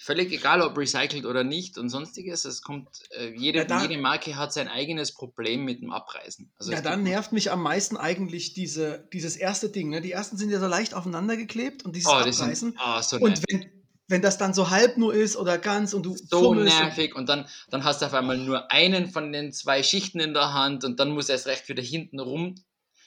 [0.00, 2.44] völlig egal, ob recycelt oder nicht und sonstiges.
[2.44, 6.52] Es kommt, äh, jede, Ja, da- jede Marke hat sein eigenes Problem mit dem Abreißen.
[6.56, 9.90] Also Ja, dann nervt mich am meisten eigentlich diese, dieses erste Ding.
[9.90, 10.00] Ne?
[10.00, 12.54] Die ersten sind ja so leicht aufeinander geklebt und dieses oh, Abreißen.
[12.54, 13.44] sind, oh, so und nervig.
[13.50, 13.70] wenn,
[14.06, 17.14] wenn das dann so halb nur ist oder ganz und du so fummelst und- nervig
[17.16, 20.54] und dann, dann hast du auf einmal nur einen von den zwei Schichten in der
[20.54, 22.54] Hand und dann muss erst recht wieder hinten rum.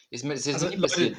[0.09, 1.17] Ist mir das ist Also, Leute, passiert.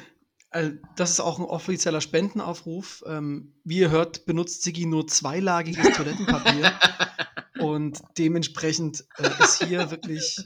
[0.53, 3.03] Äh, das ist auch ein offizieller Spendenaufruf.
[3.07, 6.79] Ähm, wie ihr hört, benutzt Sigi nur zweilagiges Toilettenpapier.
[7.59, 10.37] und dementsprechend äh, ist hier wirklich.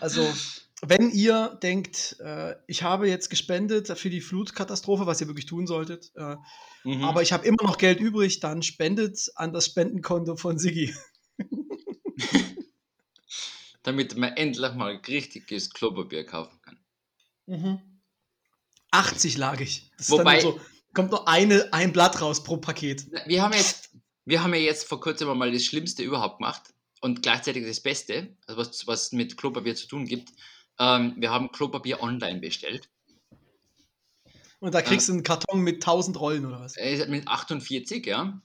[0.00, 0.26] Also,
[0.82, 5.66] wenn ihr denkt, äh, ich habe jetzt gespendet für die Flutkatastrophe, was ihr wirklich tun
[5.66, 6.12] solltet,
[6.84, 7.04] mhm.
[7.04, 10.92] aber ich habe immer noch Geld übrig, dann spendet an das Spendenkonto von Sigi.
[13.82, 16.78] Damit man endlich mal richtiges Klopapier kaufen kann.
[17.46, 17.93] Mhm.
[18.94, 19.90] 80-lagig.
[20.08, 20.60] Wobei, so,
[20.94, 23.06] kommt nur eine, ein Blatt raus pro Paket.
[23.26, 23.90] Wir haben, jetzt,
[24.24, 28.36] wir haben ja jetzt vor kurzem mal das Schlimmste überhaupt gemacht und gleichzeitig das Beste,
[28.46, 30.30] also was, was mit Klopapier zu tun gibt.
[30.78, 32.88] Ähm, wir haben Klopapier online bestellt.
[34.60, 36.76] Und da kriegst du äh, einen Karton mit 1000 Rollen oder was?
[36.76, 38.40] Äh, mit 48, ja.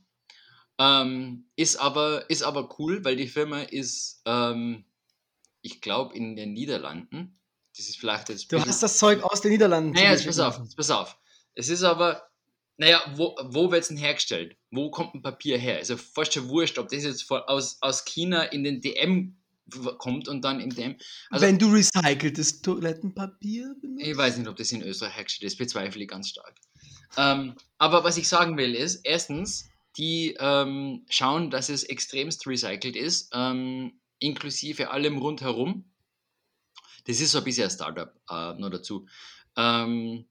[0.78, 4.86] Ähm, ist, aber, ist aber cool, weil die Firma ist, ähm,
[5.62, 7.39] ich glaube, in den Niederlanden.
[7.76, 8.52] Das ist vielleicht jetzt.
[8.52, 9.92] Du hast das Zeug aus den Niederlanden.
[9.92, 11.18] Naja, jetzt pass auf, jetzt pass auf.
[11.56, 12.24] Es ist aber,
[12.78, 14.56] naja, wo, wo wird es denn hergestellt?
[14.72, 15.78] Wo kommt ein Papier her?
[15.78, 19.36] Also fast schon wurscht, ob das jetzt aus, aus China in den DM
[19.98, 20.96] kommt und dann in dem.
[21.30, 24.08] Also, Wenn du recyceltes Toilettenpapier benutzt.
[24.08, 26.56] ich weiß nicht, ob das in Österreich hergestellt ist, bezweifle ich ganz stark.
[27.18, 32.96] Ähm, aber was ich sagen will ist, erstens, die ähm, schauen, dass es extremst recycelt
[32.96, 35.89] ist, ähm, inklusive allem rundherum.
[37.10, 39.08] Das ist so ein bisschen ein Startup, äh, nur dazu.
[39.56, 40.28] Ähm,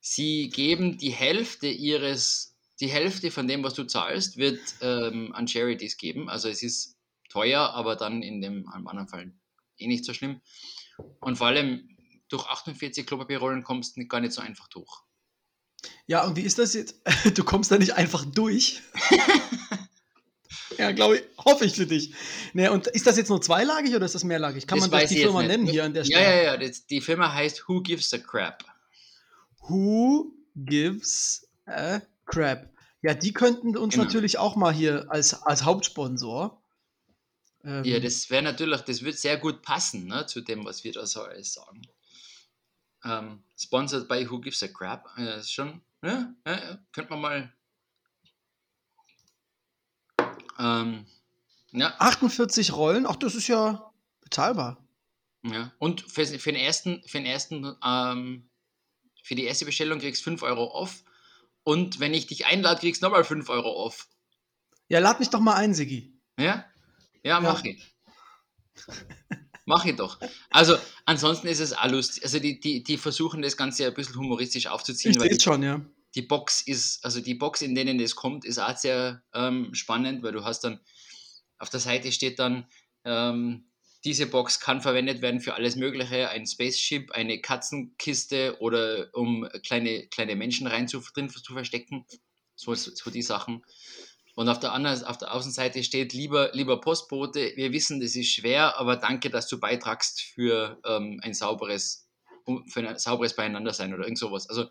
[0.00, 5.46] sie geben die Hälfte ihres, die Hälfte von dem, was du zahlst, wird ähm, an
[5.46, 6.30] Charities geben.
[6.30, 6.96] Also es ist
[7.28, 9.34] teuer, aber dann in dem am anderen Fall
[9.76, 10.40] eh nicht so schlimm.
[11.20, 11.94] Und vor allem
[12.30, 15.02] durch 48 Klopapierrollen kommst du gar nicht so einfach durch.
[16.06, 17.02] Ja, und wie ist das jetzt?
[17.34, 18.80] Du kommst da nicht einfach durch.
[20.78, 22.12] ja, glaube ich, hoffe ich für dich.
[22.52, 24.66] Nee, und ist das jetzt nur zweilagig oder ist das mehrlagig?
[24.66, 26.36] Kann Das man das die Firma nennen hier an der Ja, Stelle?
[26.36, 26.56] ja, ja.
[26.56, 28.64] Das, die Firma heißt Who Gives a Crap.
[29.68, 32.70] Who gives a crap?
[33.02, 34.04] Ja, die könnten uns Genau.
[34.04, 36.62] natürlich auch mal hier als, als Hauptsponsor.
[37.64, 40.92] Ähm, Ja, das wäre natürlich, das wird sehr gut passen ne, zu dem, was wir
[40.92, 41.82] da so alles sagen.
[43.04, 45.06] Ähm, sponsored by Who Gives a Crap.
[45.18, 47.53] Ja, das ist schon, ja, ja, ja, könnte man mal.
[50.58, 51.06] Ähm,
[51.72, 54.84] ja, 48 Rollen, ach, das ist ja bezahlbar.
[55.42, 55.72] ja.
[55.78, 58.48] Und für, für den ersten, für den ersten, ähm,
[59.22, 61.02] für die erste Bestellung kriegst du 5 Euro off.
[61.62, 64.08] Und wenn ich dich einlade, kriegst du nochmal 5 Euro off.
[64.88, 66.14] Ja, lad mich doch mal ein, Sigi.
[66.38, 66.64] Ja?
[67.22, 67.94] Ja, mach ich.
[69.66, 70.18] Mach ich doch.
[70.50, 72.22] Also, ansonsten ist es auch lustig.
[72.22, 75.80] Also, die, die, die versuchen das Ganze ein bisschen humoristisch aufzuziehen, Ich sehe schon, ja.
[76.14, 80.22] Die Box ist, also die Box, in denen das kommt, ist auch sehr ähm, spannend,
[80.22, 80.80] weil du hast dann,
[81.58, 82.66] auf der Seite steht dann,
[83.04, 83.66] ähm,
[84.04, 90.06] diese Box kann verwendet werden für alles Mögliche, ein Spaceship, eine Katzenkiste oder um kleine,
[90.08, 92.04] kleine Menschen rein zu, drin zu verstecken.
[92.54, 93.64] So, so die Sachen.
[94.36, 98.32] Und auf der anderen, auf der Außenseite steht, lieber, lieber Postbote, wir wissen, das ist
[98.32, 102.08] schwer, aber danke, dass du beitragst für ähm, ein sauberes,
[102.68, 104.48] für ein sauberes Beieinandersein oder irgend sowas.
[104.48, 104.66] Also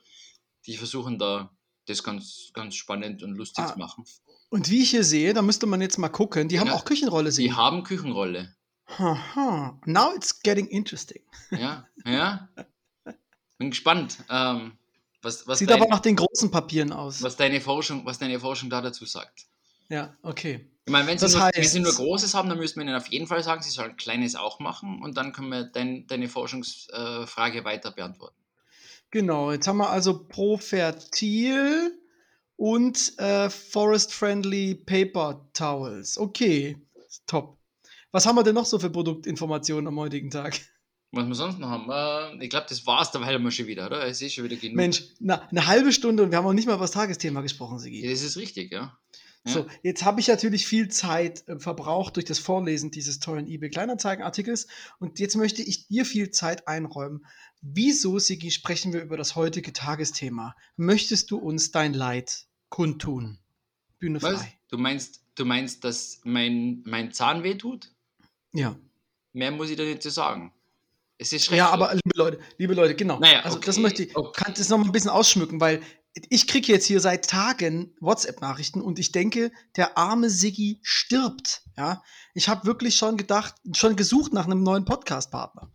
[0.66, 1.52] die versuchen da
[1.86, 4.06] das ganz, ganz spannend und lustig Ah, zu machen.
[4.50, 6.74] Und wie ich hier sehe, da müsste man jetzt mal gucken, die haben Ja.
[6.76, 7.50] auch Küchenrolle, Sigi.
[7.50, 8.56] Die haben Küchenrolle.
[8.88, 9.80] Haha.
[9.86, 11.22] Now it's getting interesting.
[11.52, 12.50] Ja, ja.
[13.58, 14.74] Bin gespannt, ähm,
[15.22, 17.22] was, was, Sieht dein, aber nach den großen Papieren aus.
[17.22, 19.46] was, deine Forschung, was deine Forschung da dazu sagt.
[19.90, 20.70] Ja, okay.
[20.86, 22.96] Ich meine, wenn sie, nur, wenn heißt- sie nur Großes haben, dann müssten wir ihnen
[22.96, 26.28] auf jeden Fall sagen, sie sollen Kleines auch machen und dann können wir dein, deine
[26.28, 28.36] Forschungsfrage weiter beantworten.
[29.14, 31.96] Genau, jetzt haben wir also Profertil
[32.56, 36.18] und äh, Forest-Friendly Paper Towels.
[36.18, 36.78] Okay,
[37.28, 37.60] top.
[38.12, 40.60] Was haben wir denn noch so für Produktinformationen am heutigen Tag?
[41.12, 43.86] Was wir sonst noch haben, äh, ich glaube, das war's, da haben wir schon wieder,
[43.86, 44.04] oder?
[44.08, 44.78] Es ist schon wieder genug.
[44.78, 47.76] Mensch, na, eine halbe Stunde und wir haben auch nicht mal über das Tagesthema gesprochen,
[47.76, 48.10] Ja, Sigi.
[48.10, 48.98] das ist richtig, ja.
[49.46, 49.52] Ja.
[49.52, 53.70] So, jetzt habe ich natürlich viel Zeit äh, verbraucht durch das Vorlesen dieses tollen eBay
[53.70, 57.26] Kleinanzeigen-Artikels und jetzt möchte ich dir viel Zeit einräumen.
[57.66, 60.54] Wieso, Sigi, sprechen wir über das heutige Tagesthema?
[60.76, 63.40] Möchtest du uns dein Leid kundtun?
[64.00, 64.34] Bühne frei.
[64.34, 64.46] Was?
[64.68, 67.90] Du meinst, du meinst, dass mein, mein Zahn weh tut?
[68.52, 68.76] Ja.
[69.32, 70.52] Mehr muss ich da nicht zu sagen.
[71.18, 71.60] Es ist schrecklich.
[71.60, 73.20] Ja, aber liebe Leute, liebe Leute, genau.
[73.20, 74.44] Naja, also okay, das möchte ich, okay.
[74.44, 75.82] kann das noch mal ein bisschen ausschmücken, weil
[76.30, 81.64] ich kriege jetzt hier seit Tagen WhatsApp-Nachrichten und ich denke, der arme Siggi stirbt.
[81.78, 85.72] Ja, ich habe wirklich schon gedacht, schon gesucht nach einem neuen Podcast-Partner.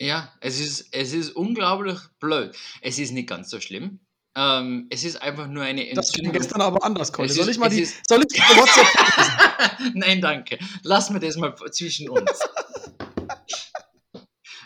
[0.00, 2.56] Ja, es ist, es ist unglaublich blöd.
[2.80, 4.00] Es ist nicht ganz so schlimm.
[4.34, 6.32] Ähm, es ist einfach nur eine Das ging Entzündung.
[6.32, 7.30] gestern aber anders, Colin.
[7.30, 9.90] Soll ich mal die, ist- soll ich die WhatsApp?
[9.94, 10.58] Nein, danke.
[10.84, 12.30] Lass mir das mal zwischen uns.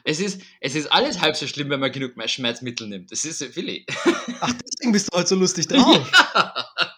[0.04, 3.10] es, ist, es ist alles halb so schlimm, wenn man genug mehr Schmerzmittel nimmt.
[3.10, 3.84] Das ist so viel.
[4.40, 6.10] Ach, deswegen bist du heute so lustig drauf.
[6.36, 6.93] Ähm,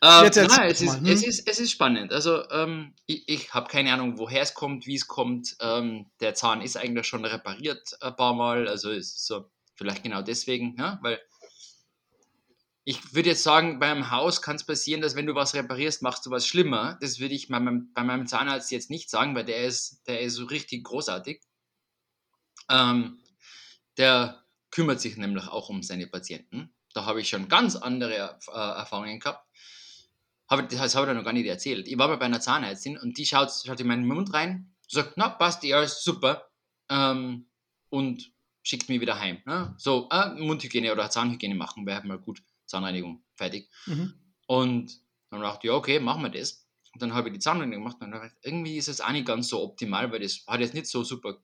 [0.00, 1.06] Erzähl nein, es, ist, hm?
[1.06, 2.12] es, ist, es ist spannend.
[2.12, 5.56] Also, ähm, ich, ich habe keine Ahnung, woher es kommt, wie es kommt.
[5.60, 8.68] Ähm, der Zahn ist eigentlich schon repariert ein paar Mal.
[8.68, 11.20] Also, ist so, vielleicht genau deswegen, ja, weil
[12.84, 16.24] ich würde jetzt sagen, beim Haus kann es passieren, dass wenn du was reparierst, machst
[16.24, 16.96] du was schlimmer.
[17.02, 20.20] Das würde ich bei meinem, bei meinem Zahnarzt jetzt nicht sagen, weil der ist, der
[20.20, 21.42] ist so richtig großartig.
[22.70, 23.18] Ähm,
[23.98, 26.72] der kümmert sich nämlich auch um seine Patienten.
[26.94, 29.46] Da habe ich schon ganz andere äh, Erfahrungen gehabt.
[30.50, 31.88] Habe, das habe ich noch gar nicht erzählt.
[31.88, 35.14] Ich war mal bei einer Zahnärztin und die schaut, schaut in meinen Mund rein, sagt,
[35.16, 36.48] na, passt, ja, ist super.
[36.90, 37.46] Ähm,
[37.90, 38.32] und
[38.62, 39.38] schickt mich wieder heim.
[39.46, 39.74] Ne?
[39.78, 42.42] So, äh, Mundhygiene oder Zahnhygiene machen, wäre mal gut.
[42.66, 43.70] Zahnreinigung, fertig.
[43.86, 44.14] Mhm.
[44.46, 46.66] Und dann dachte ich, ja, okay, machen wir das.
[46.92, 49.12] Und dann habe ich die Zahnreinigung gemacht und dann dachte ich, irgendwie ist es auch
[49.12, 51.38] nicht ganz so optimal, weil das hat jetzt nicht so super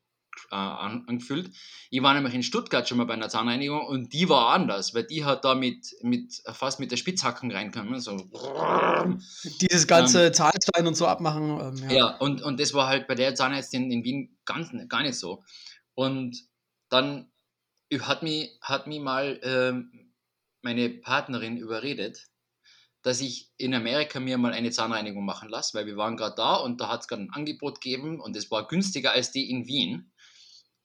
[0.51, 1.51] äh, an, angefühlt.
[1.91, 5.05] Ich war nämlich in Stuttgart schon mal bei einer Zahnreinigung und die war anders, weil
[5.05, 8.01] die hat da mit, mit fast mit der Spitzhacken reinkommen.
[8.01, 8.17] So.
[9.61, 11.61] Dieses ganze Zahlstein und so abmachen.
[11.61, 11.97] Ähm, ja.
[11.97, 15.43] Ja, und, und das war halt bei der Zahnärztin in Wien ganz, gar nicht so.
[15.95, 16.37] Und
[16.89, 17.31] dann
[18.01, 20.13] hat mich, hat mich mal ähm,
[20.63, 22.27] meine Partnerin überredet,
[23.03, 26.57] dass ich in Amerika mir mal eine Zahnreinigung machen lasse, weil wir waren gerade da
[26.57, 29.67] und da hat es gerade ein Angebot gegeben und es war günstiger als die in
[29.67, 30.11] Wien.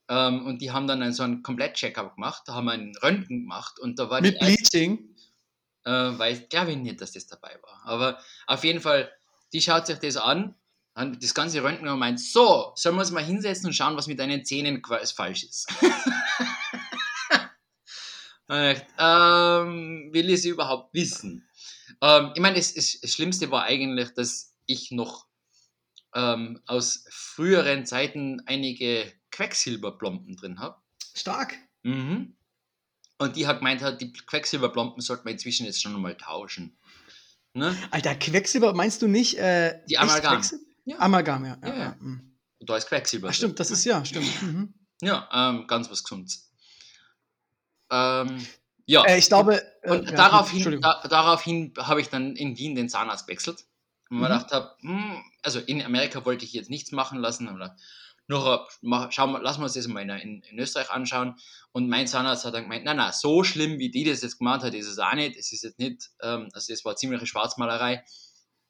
[0.10, 3.80] Ähm, und die haben dann einen, so einen Komplett-Checkup gemacht, da haben einen Röntgen gemacht
[3.80, 5.16] und da war Mit Bleaching.
[5.86, 7.82] äh, weiß, glaube ich nicht, dass das dabei war.
[7.86, 9.12] Aber auf jeden Fall,
[9.54, 10.56] die schaut sich das an,
[10.96, 14.08] hat das ganze Röntgen und meint, so, sollen wir uns mal hinsetzen und schauen, was
[14.08, 15.68] mit deinen Zähnen quasi falsch ist.
[18.52, 21.48] Ähm, will ich sie überhaupt wissen?
[22.02, 25.28] Ähm, ich meine, das, das, das Schlimmste war eigentlich, dass ich noch
[26.16, 30.76] ähm, aus früheren Zeiten einige Quecksilberplomben drin habe.
[31.16, 31.56] Stark.
[31.84, 32.36] Mhm.
[33.20, 36.78] Und die hat gemeint, die Quecksilberplomben sollten wir inzwischen jetzt schon mal tauschen.
[37.54, 37.76] Ne?
[37.92, 39.38] Alter, Quecksilber, meinst du nicht?
[39.38, 40.42] Äh, Die Amalgam.
[40.86, 41.00] Ja.
[41.00, 41.58] Amalgam, ja.
[41.64, 42.36] ja, Ja, mhm.
[42.60, 43.30] Da ist Quecksilber.
[43.30, 44.42] Ach, stimmt, das ist ja, stimmt.
[44.42, 44.74] Mhm.
[45.02, 46.52] Ja, ähm, ganz was Gesundes.
[47.90, 48.46] Ähm,
[48.86, 49.04] ja.
[49.06, 49.62] Äh, ich glaube.
[49.84, 53.66] äh, Und daraufhin, da, daraufhin habe ich dann in Wien den Zahnarzt gewechselt.
[54.10, 54.34] Und mir Mhm.
[54.34, 57.78] gedacht habe, hm, also in Amerika wollte ich jetzt nichts machen lassen, aber
[58.30, 61.36] noch, mach, schau lassen wir uns das mal in, in, Österreich anschauen.
[61.72, 64.62] Und mein Zahnarzt hat dann gemeint, na na, so schlimm wie die das jetzt gemacht
[64.62, 65.36] hat, ist es auch nicht.
[65.36, 68.04] Es ist jetzt nicht, ähm, also es war ziemliche Schwarzmalerei.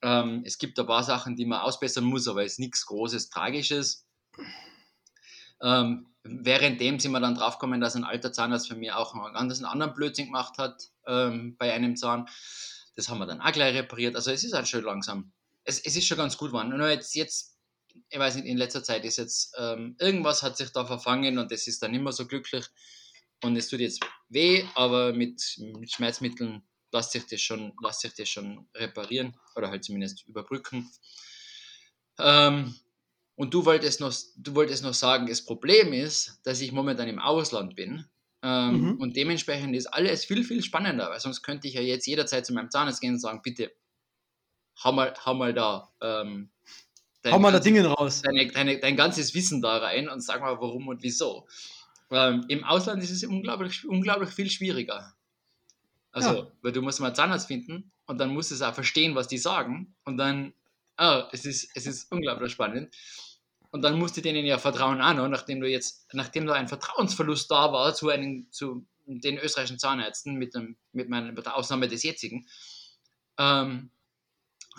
[0.01, 3.29] Ähm, es gibt ein paar Sachen, die man ausbessern muss, aber es ist nichts Großes,
[3.29, 4.07] Tragisches.
[5.61, 9.61] Ähm, währenddem sind wir dann draufgekommen, dass ein alter Zahnarzt von mir auch einen ganz
[9.61, 12.27] anderen Blödsinn gemacht hat ähm, bei einem Zahn.
[12.95, 14.15] Das haben wir dann auch gleich repariert.
[14.15, 15.33] Also es ist halt schon langsam.
[15.65, 16.69] Es, es ist schon ganz gut geworden.
[16.69, 17.58] Nur jetzt, jetzt,
[18.09, 21.51] ich weiß nicht, in letzter Zeit ist jetzt, ähm, irgendwas hat sich da verfangen und
[21.51, 22.65] es ist dann immer so glücklich.
[23.43, 28.13] Und es tut jetzt weh, aber mit, mit Schmerzmitteln lässt sich, das schon, lässt sich
[28.13, 30.89] das schon reparieren oder halt zumindest überbrücken.
[32.19, 32.75] Ähm,
[33.35, 37.19] und du wolltest, noch, du wolltest noch sagen, das Problem ist, dass ich momentan im
[37.19, 38.05] Ausland bin.
[38.41, 38.95] Ähm, Mhm.
[38.97, 42.53] Und dementsprechend ist alles viel, viel spannender, weil sonst könnte ich ja jetzt jederzeit zu
[42.53, 43.71] meinem Zahnarzt gehen und sagen, bitte,
[44.83, 45.91] hau mal, hau mal da.
[47.21, 48.21] Dein Hau mal da Dinge raus.
[48.21, 51.47] deine, deine, dein ganzes Wissen da rein und sag mal, warum und wieso.
[52.11, 55.13] Ähm, Im Ausland ist es unglaublich, unglaublich viel schwieriger.
[56.11, 56.51] Also, Ja.
[56.61, 59.27] weil du musst mal einen Zahnarzt finden und dann musst du es auch verstehen, was
[59.27, 59.95] die sagen.
[60.05, 60.53] Und dann,
[60.97, 62.95] ah, es ist, es ist unglaublich spannend.
[63.71, 66.67] Und dann musst du denen ja vertrauen auch noch, nachdem du jetzt, nachdem da ein
[66.67, 71.55] Vertrauensverlust da war zu, einem, zu den österreichischen Zahnärzten, mit, dem, mit, meiner, mit der
[71.55, 72.47] Ausnahme des jetzigen.
[73.37, 73.91] Ähm,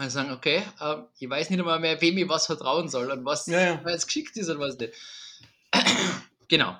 [0.05, 3.24] und sagen, okay, ähm, ich weiß nicht einmal mehr, wem ich was vertrauen soll und
[3.24, 3.82] was Ja, ja.
[3.90, 4.94] jetzt geschickt ist und was nicht.
[6.48, 6.76] genau.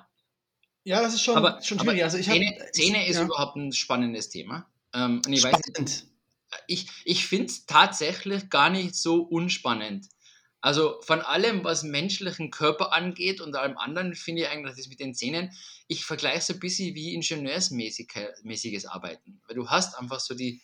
[0.83, 2.03] Ja, das ist schon, Aber, schon aber schwierig.
[2.03, 3.23] Also ich hab, Zähne, Zähne ich, ist ja.
[3.23, 4.67] überhaupt ein spannendes Thema.
[4.93, 6.05] Ähm, und ich weiß nicht,
[6.67, 10.07] ich, ich finde es tatsächlich gar nicht so unspannend.
[10.59, 14.99] Also von allem, was menschlichen Körper angeht und allem anderen, finde ich eigentlich das mit
[14.99, 15.51] den Zähnen,
[15.87, 19.41] ich vergleiche es ein bisschen wie ingenieursmäßiges Arbeiten.
[19.47, 20.61] Weil du hast einfach so die,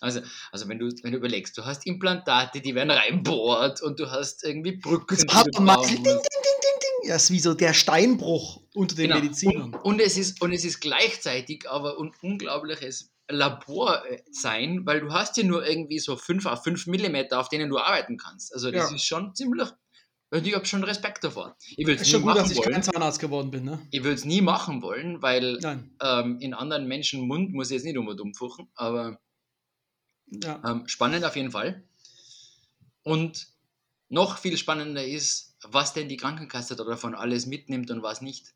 [0.00, 0.20] also,
[0.52, 4.44] also wenn, du, wenn du überlegst, du hast Implantate, die werden reinbohrt und du hast
[4.44, 5.16] irgendwie Brücken.
[5.16, 7.08] Das hat man ding, ding, ding, ding, ding.
[7.08, 9.20] Das ist wie so der Steinbruch unter den genau.
[9.20, 9.74] Medizinern.
[9.74, 15.00] Und, und, es ist, und es ist gleichzeitig aber ein unglaubliches Labor äh, sein, weil
[15.00, 18.54] du hast ja nur irgendwie so 5 auf 5 Millimeter, auf denen du arbeiten kannst.
[18.54, 18.96] Also das ja.
[18.96, 19.68] ist schon ziemlich,
[20.30, 21.56] ich habe schon Respekt davor.
[21.76, 22.72] Ich ist schon gut, dass ich wollen.
[22.72, 23.64] kein Zahnarzt geworden bin.
[23.64, 23.80] Ne?
[23.90, 25.58] Ich würde es nie machen wollen, weil
[26.02, 29.18] ähm, in anderen Menschen Mund muss ich jetzt nicht unbedingt umfuchen, aber
[30.30, 30.62] ja.
[30.64, 31.82] ähm, spannend auf jeden Fall.
[33.02, 33.48] Und
[34.08, 38.54] noch viel spannender ist, was denn die Krankenkasse davon alles mitnimmt und was nicht.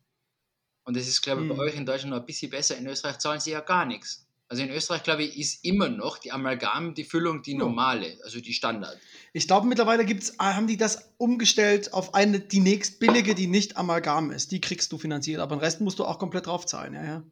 [0.85, 1.57] Und das ist, glaube ich, hm.
[1.57, 2.77] bei euch in Deutschland noch ein bisschen besser.
[2.77, 4.27] In Österreich zahlen sie ja gar nichts.
[4.49, 8.39] Also in Österreich, glaube ich, ist immer noch die Amalgam, die Füllung, die normale, also
[8.39, 8.99] die Standard.
[9.33, 13.47] Ich glaube, mittlerweile gibt's, ah, haben die das umgestellt auf eine, die nächst billige, die
[13.47, 14.53] nicht Amalgam ist.
[14.53, 17.23] Die kriegst du finanziert, aber den Rest musst du auch komplett drauf zahlen, ja, ja.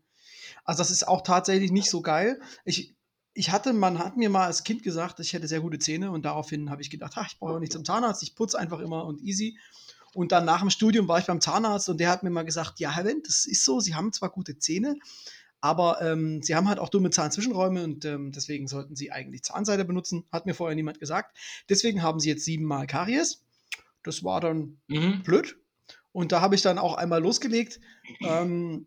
[0.65, 2.41] Also das ist auch tatsächlich nicht so geil.
[2.65, 2.95] Ich,
[3.33, 6.25] ich hatte, man hat mir mal als Kind gesagt, ich hätte sehr gute Zähne und
[6.25, 9.21] daraufhin habe ich gedacht, ach, ich brauche nicht zum Zahnarzt, ich putze einfach immer und
[9.23, 9.59] easy.
[10.13, 12.81] Und dann nach dem Studium war ich beim Zahnarzt und der hat mir mal gesagt,
[12.81, 14.97] ja, Herr Wendt, das ist so, Sie haben zwar gute Zähne,
[15.61, 19.85] aber ähm, sie haben halt auch dumme Zahnzwischenräume und ähm, deswegen sollten sie eigentlich Zahnseide
[19.85, 20.25] benutzen.
[20.33, 21.37] Hat mir vorher niemand gesagt.
[21.69, 23.45] Deswegen haben sie jetzt siebenmal Karies.
[24.03, 25.23] Das war dann mhm.
[25.23, 25.57] blöd.
[26.13, 27.79] Und da habe ich dann auch einmal losgelegt.
[28.23, 28.87] Ähm,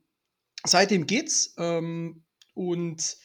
[0.66, 1.54] seitdem geht's.
[1.58, 2.24] Ähm,
[2.56, 3.18] und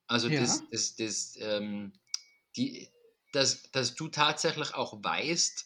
[0.07, 0.41] also ja.
[0.41, 1.93] das, das, das, ähm,
[2.57, 2.89] die,
[3.31, 5.65] dass, dass du tatsächlich auch weißt,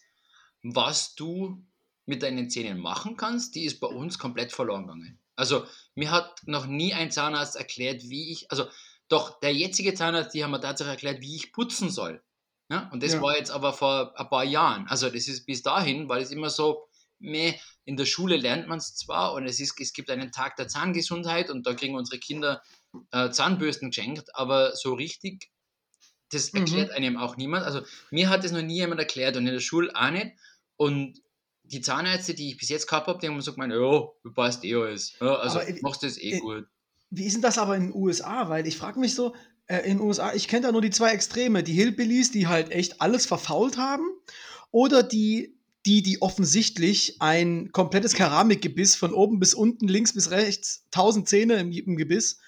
[0.62, 1.60] was du
[2.06, 5.18] mit deinen Zähnen machen kannst, die ist bei uns komplett verloren gegangen.
[5.36, 5.66] Also
[5.96, 8.68] mir hat noch nie ein Zahnarzt erklärt, wie ich, also
[9.08, 12.22] doch der jetzige Zahnarzt, die haben mir tatsächlich erklärt, wie ich putzen soll.
[12.70, 12.90] Ja?
[12.92, 13.22] Und das ja.
[13.22, 14.88] war jetzt aber vor ein paar Jahren.
[14.88, 16.88] Also das ist bis dahin, weil es immer so,
[17.20, 17.56] meh,
[17.86, 20.68] in der Schule lernt man es zwar und es, ist, es gibt einen Tag der
[20.68, 22.62] Zahngesundheit und da kriegen unsere Kinder
[23.12, 25.50] äh, Zahnbürsten geschenkt, aber so richtig
[26.32, 26.60] das mhm.
[26.60, 26.96] erklärt mhm.
[26.96, 27.66] einem auch niemand.
[27.66, 30.32] Also mir hat das noch nie jemand erklärt und in der Schule auch nicht.
[30.78, 31.22] Und
[31.64, 34.64] die Zahnärzte, die ich bis jetzt gehabt habe, die haben so gemeint, ja, du passt
[34.64, 35.16] eh alles.
[35.20, 36.68] Also aber, machst das eh äh, gut.
[37.10, 38.50] Wie ist denn das aber in den USA?
[38.50, 39.36] Weil ich frage mich so,
[39.70, 42.72] äh, in den USA, ich kenne da nur die zwei Extreme, die Hillbillies, die halt
[42.72, 44.04] echt alles verfault haben,
[44.72, 50.86] oder die, die, die offensichtlich ein komplettes Keramikgebiss von oben bis unten, links bis rechts,
[50.92, 52.40] tausend Zähne im, im Gebiss,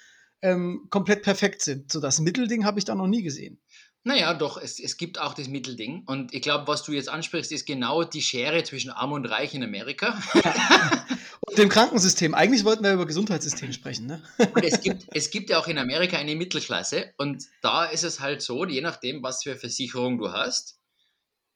[0.42, 1.92] ähm, komplett perfekt sind.
[1.92, 3.60] So das Mittelding habe ich da noch nie gesehen.
[4.04, 6.04] Naja, doch, es, es gibt auch das Mittelding.
[6.08, 9.54] Und ich glaube, was du jetzt ansprichst, ist genau die Schere zwischen Arm und Reich
[9.54, 10.20] in Amerika.
[11.42, 12.34] und dem Krankensystem.
[12.34, 14.08] Eigentlich wollten wir über Gesundheitssystem sprechen.
[14.08, 14.24] Ne?
[14.40, 17.14] und es gibt, es gibt ja auch in Amerika eine Mittelklasse.
[17.18, 20.80] Und da ist es halt so, je nachdem, was für Versicherung du hast,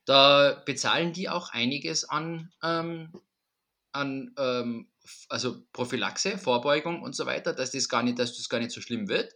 [0.05, 3.11] da bezahlen die auch einiges an, ähm,
[3.91, 4.91] an ähm,
[5.29, 8.81] also Prophylaxe, Vorbeugung und so weiter, dass das gar nicht, dass das gar nicht so
[8.81, 9.33] schlimm wird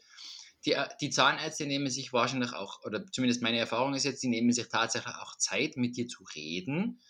[0.66, 4.28] die, äh, die Zahnärzte nehmen sich wahrscheinlich auch, oder zumindest meine Erfahrung ist jetzt, die
[4.28, 7.02] nehmen sich tatsächlich auch Zeit, mit dir zu reden.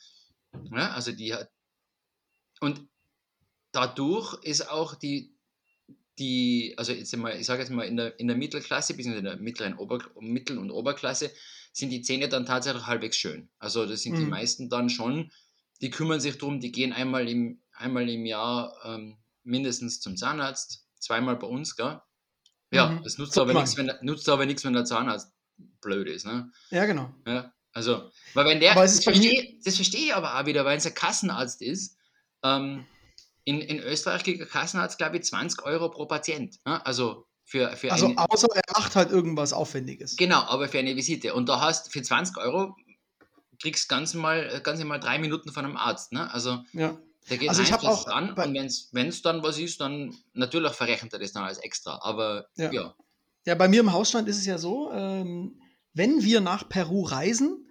[0.72, 1.50] Ja, also die hat,
[2.60, 2.88] und
[3.72, 5.36] dadurch ist auch die,
[6.18, 9.24] die, also jetzt mal, ich sage jetzt mal, in der, in der Mittelklasse, bis in
[9.24, 11.32] der mittleren Ober, Mittel- und Oberklasse,
[11.72, 13.50] sind die Zähne dann tatsächlich halbwegs schön.
[13.58, 14.20] Also das sind mhm.
[14.20, 15.32] die meisten dann schon,
[15.82, 20.86] die kümmern sich darum, die gehen einmal im, einmal im Jahr ähm, mindestens zum Zahnarzt,
[21.00, 22.02] zweimal bei uns, gell?
[22.72, 23.04] Ja, mhm.
[23.04, 25.32] das nutzt aber, nichts, wenn, nutzt aber nichts, wenn der Zahnarzt
[25.82, 26.26] blöd ist.
[26.26, 26.52] Ne?
[26.70, 27.14] Ja, genau.
[27.26, 30.86] Ja, also, weil wenn der, das verstehe, das verstehe ich aber auch wieder, weil es
[30.86, 31.98] ein Kassenarzt ist.
[32.44, 32.86] Ähm,
[33.44, 36.58] in, in Österreich kriegt der Kassenarzt, glaube ich, 20 Euro pro Patient.
[36.66, 36.86] Ne?
[36.86, 40.16] Also, für, für also eine, außer er macht halt irgendwas Aufwendiges.
[40.18, 41.34] Genau, aber für eine Visite.
[41.34, 42.76] Und da hast für 20 Euro
[43.60, 46.12] kriegst ganz mal, ganz mal drei Minuten von einem Arzt.
[46.12, 46.32] Ne?
[46.32, 46.98] Also ja.
[47.30, 48.38] Der geht also ich habe auch dran und
[48.92, 52.00] wenn es dann was ist, dann natürlich verrechnet er das dann als extra.
[52.02, 52.72] Aber ja.
[52.72, 52.96] ja.
[53.46, 55.62] Ja, bei mir im Hausstand ist es ja so, ähm,
[55.94, 57.68] wenn wir nach Peru reisen,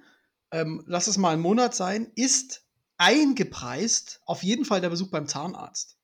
[0.51, 2.65] ähm, lass es mal ein Monat sein, ist
[2.97, 5.97] eingepreist auf jeden Fall der Besuch beim Zahnarzt.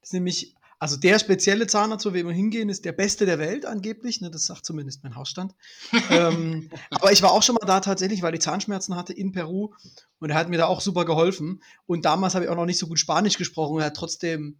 [0.00, 3.38] Das ist nämlich also der spezielle Zahnarzt, wo wir immer hingehen, ist der beste der
[3.38, 4.20] Welt angeblich.
[4.20, 5.54] Ne, das sagt zumindest mein Hausstand.
[6.10, 9.74] ähm, aber ich war auch schon mal da tatsächlich, weil ich Zahnschmerzen hatte in Peru
[10.20, 11.62] und er hat mir da auch super geholfen.
[11.86, 13.80] Und damals habe ich auch noch nicht so gut Spanisch gesprochen.
[13.80, 14.58] Er hat trotzdem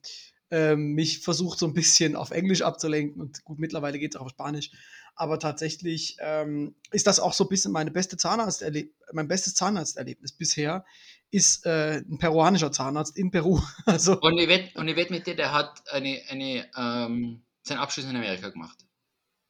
[0.50, 4.26] ähm, mich versucht so ein bisschen auf Englisch abzulenken und gut, mittlerweile geht es auch
[4.26, 4.70] auf Spanisch.
[5.14, 10.32] Aber tatsächlich ähm, ist das auch so ein bisschen meine beste Zahnarzterleb mein bestes Zahnarzterlebnis
[10.32, 10.84] bisher
[11.30, 13.60] ist äh, ein peruanischer Zahnarzt in Peru.
[13.86, 18.16] Also, Und ich wette wett mit dir, der hat eine, eine, ähm, seinen Abschluss in
[18.16, 18.84] Amerika gemacht.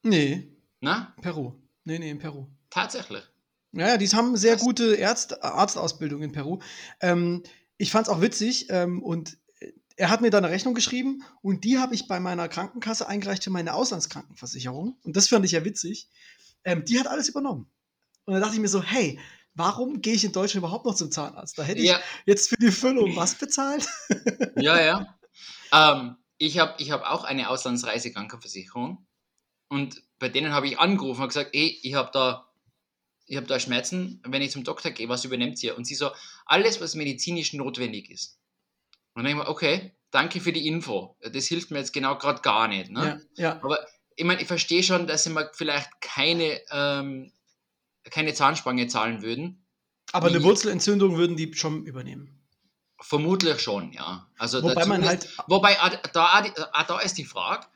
[0.03, 0.49] nee,
[0.81, 1.14] Na?
[1.20, 1.53] Peru.
[1.85, 2.47] Nee, nee, in Peru.
[2.70, 3.22] Tatsächlich.
[3.72, 4.64] Ja, ja, die haben sehr Krass.
[4.64, 6.59] gute Ärzt Arztausbildung in Peru.
[7.01, 7.43] Ähm,
[7.76, 9.39] ich fand es auch witzig ähm, und
[9.97, 13.43] er hat mir da eine Rechnung geschrieben und die habe ich bei meiner Krankenkasse eingereicht
[13.45, 14.97] für meine Auslandskrankenversicherung.
[15.03, 16.09] Und das fand ich ja witzig.
[16.64, 17.68] Ähm, die hat alles übernommen.
[18.24, 19.18] Und dann dachte ich mir so, hey,
[19.59, 21.59] warum gehe ich in Deutschland überhaupt noch zum Zahnarzt?
[21.59, 23.87] Da hätte ich Ja, jetzt für die Füllung was bezahlt.
[24.57, 25.19] ja, ja.
[25.73, 29.07] Ähm, ich habe ich hab auch eine Auslandsreisekrankenversicherung
[29.69, 32.51] und bei denen habe ich angerufen und gesagt, ey, ich habe da,
[33.27, 35.77] ich hab da Schmerzen, wenn ich zum Doktor gehe, was übernimmt ihr?
[35.77, 36.11] Und sie so,
[36.47, 38.39] alles, was medizinisch notwendig ist.
[39.15, 41.17] Und dann denke ich mir, okay, danke für die Info.
[41.21, 42.91] Das hilft mir jetzt genau gerade gar nicht.
[42.91, 43.27] Ne?
[43.35, 43.63] Ja, ja.
[43.63, 43.85] Aber
[44.17, 47.33] ich meine, ich verstehe schon, dass sie mir vielleicht keine, ähm,
[48.11, 49.65] keine Zahnspange zahlen würden.
[50.13, 52.35] Aber eine Wurzelentzündung würden die schon übernehmen.
[53.01, 54.29] Vermutlich schon, ja.
[54.39, 57.67] Also Wobei man ist- halt Wobei, ah, da, ah, da ist die Frage,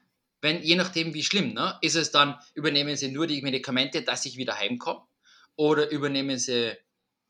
[0.41, 4.27] wenn, je nachdem wie schlimm, ne, ist es dann, übernehmen sie nur die Medikamente, dass
[4.27, 5.03] ich wieder heimkomme?
[5.55, 6.77] Oder übernehmen sie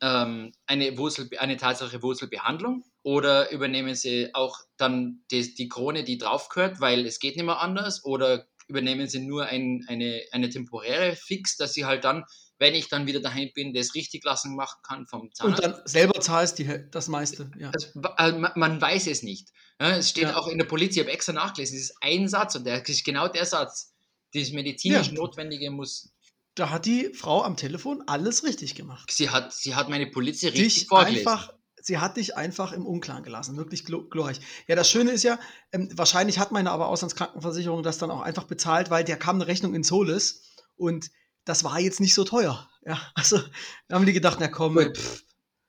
[0.01, 2.85] ähm, eine, Wurzel, eine tatsächliche Wurzelbehandlung?
[3.03, 7.61] Oder übernehmen sie auch dann die, die Krone, die draufgehört, weil es geht nicht mehr
[7.61, 8.05] anders?
[8.05, 12.25] Oder übernehmen sie nur ein, eine, eine temporäre Fix, dass sie halt dann,
[12.63, 15.63] wenn ich dann wieder daheim bin, das richtig lassen machen kann vom und Zahnarzt?
[15.65, 17.51] dann selber zahlst die, Häl- das meiste.
[17.59, 17.71] Ja.
[17.75, 17.89] Also,
[18.19, 19.49] äh, man- man weiß es nicht.
[19.79, 20.37] Es steht Ja.
[20.37, 23.05] auch in der Politik, ich habe extra nachgelesen, es ist ein Satz und der ist
[23.05, 23.93] genau der Satz.
[24.33, 25.13] Das medizinisch Ja.
[25.15, 26.13] Notwendige muss.
[26.55, 29.11] Da hat die Frau am Telefon alles richtig gemacht.
[29.11, 31.27] Sie hat, sie hat meine Politik richtig dich vorgelesen.
[31.27, 33.57] einfach, sie hat dich einfach im Unklaren gelassen.
[33.57, 34.39] Wirklich glo- glorreich.
[34.69, 35.39] Ja, das Schöne ist ja,
[35.73, 39.47] ähm, wahrscheinlich hat meine aber Auslandskrankenversicherung das dann auch einfach bezahlt, weil der kam eine
[39.49, 40.43] Rechnung in Solis
[40.77, 41.11] und
[41.45, 42.69] das war jetzt nicht so teuer.
[42.85, 43.41] Ja, also
[43.89, 45.25] da haben die gedacht, na komm, pff,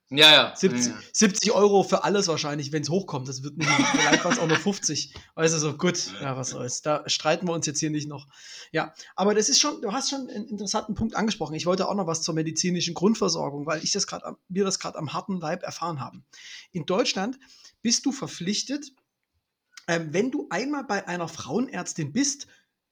[0.09, 0.55] Ja, ja.
[0.55, 1.01] 70, ja, ja.
[1.11, 3.27] 70 Euro für alles wahrscheinlich, wenn es hochkommt.
[3.27, 5.15] Das wird nicht, vielleicht waren es auch nur 50.
[5.35, 6.81] Weißt du, so gut, ja, was soll's.
[6.81, 8.27] Da streiten wir uns jetzt hier nicht noch.
[8.71, 11.55] Ja, aber das ist schon, du hast schon einen interessanten Punkt angesprochen.
[11.55, 14.97] Ich wollte auch noch was zur medizinischen Grundversorgung, weil ich das gerade, wir das gerade
[14.99, 16.25] am harten Leib erfahren haben.
[16.71, 17.39] In Deutschland
[17.81, 18.91] bist du verpflichtet,
[19.87, 22.47] ähm, wenn du einmal bei einer Frauenärztin bist,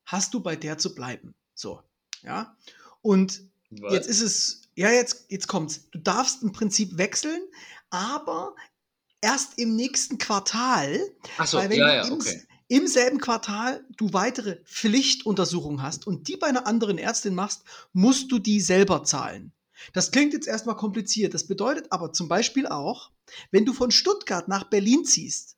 [0.06, 1.36] hast du bei der zu bleiben.
[1.54, 1.82] So,
[2.24, 2.56] ja.
[3.02, 3.94] Und Was?
[3.94, 5.90] Jetzt ist es, ja, jetzt, jetzt kommt's.
[5.92, 7.42] Du darfst im Prinzip wechseln,
[7.90, 8.56] aber
[9.22, 11.00] erst im nächsten Quartal,
[11.38, 12.44] Achso, ja, du ja, im, okay.
[12.68, 17.64] im selben Quartal du weitere Pflichtuntersuchungen hast und die bei einer anderen Ärztin machst,
[17.94, 19.54] musst du die selber zahlen.
[19.94, 21.34] Das klingt jetzt erstmal kompliziert.
[21.34, 23.12] Das bedeutet aber zum Beispiel auch,
[23.52, 25.58] wenn du von Stuttgart nach Berlin ziehst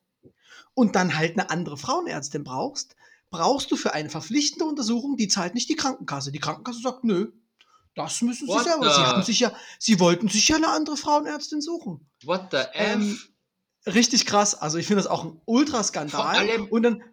[0.73, 2.95] und dann halt eine andere Frauenärztin brauchst,
[3.33, 6.31] brauchst du für eine verpflichtende Untersuchung, die zahlt nicht die Krankenkasse.
[6.31, 7.31] Die Krankenkasse sagt, nö,
[7.95, 8.89] das müssen sie What selber.
[8.89, 12.09] Sie, the- haben sich ja, sie wollten sich ja eine andere Frauenärztin suchen.
[12.23, 13.11] What the Ähm,
[13.85, 13.93] F?
[13.93, 14.55] Richtig krass.
[14.55, 16.61] Also ich finde das auch ein Ultraskandal.
[16.69, 17.03] Und dann,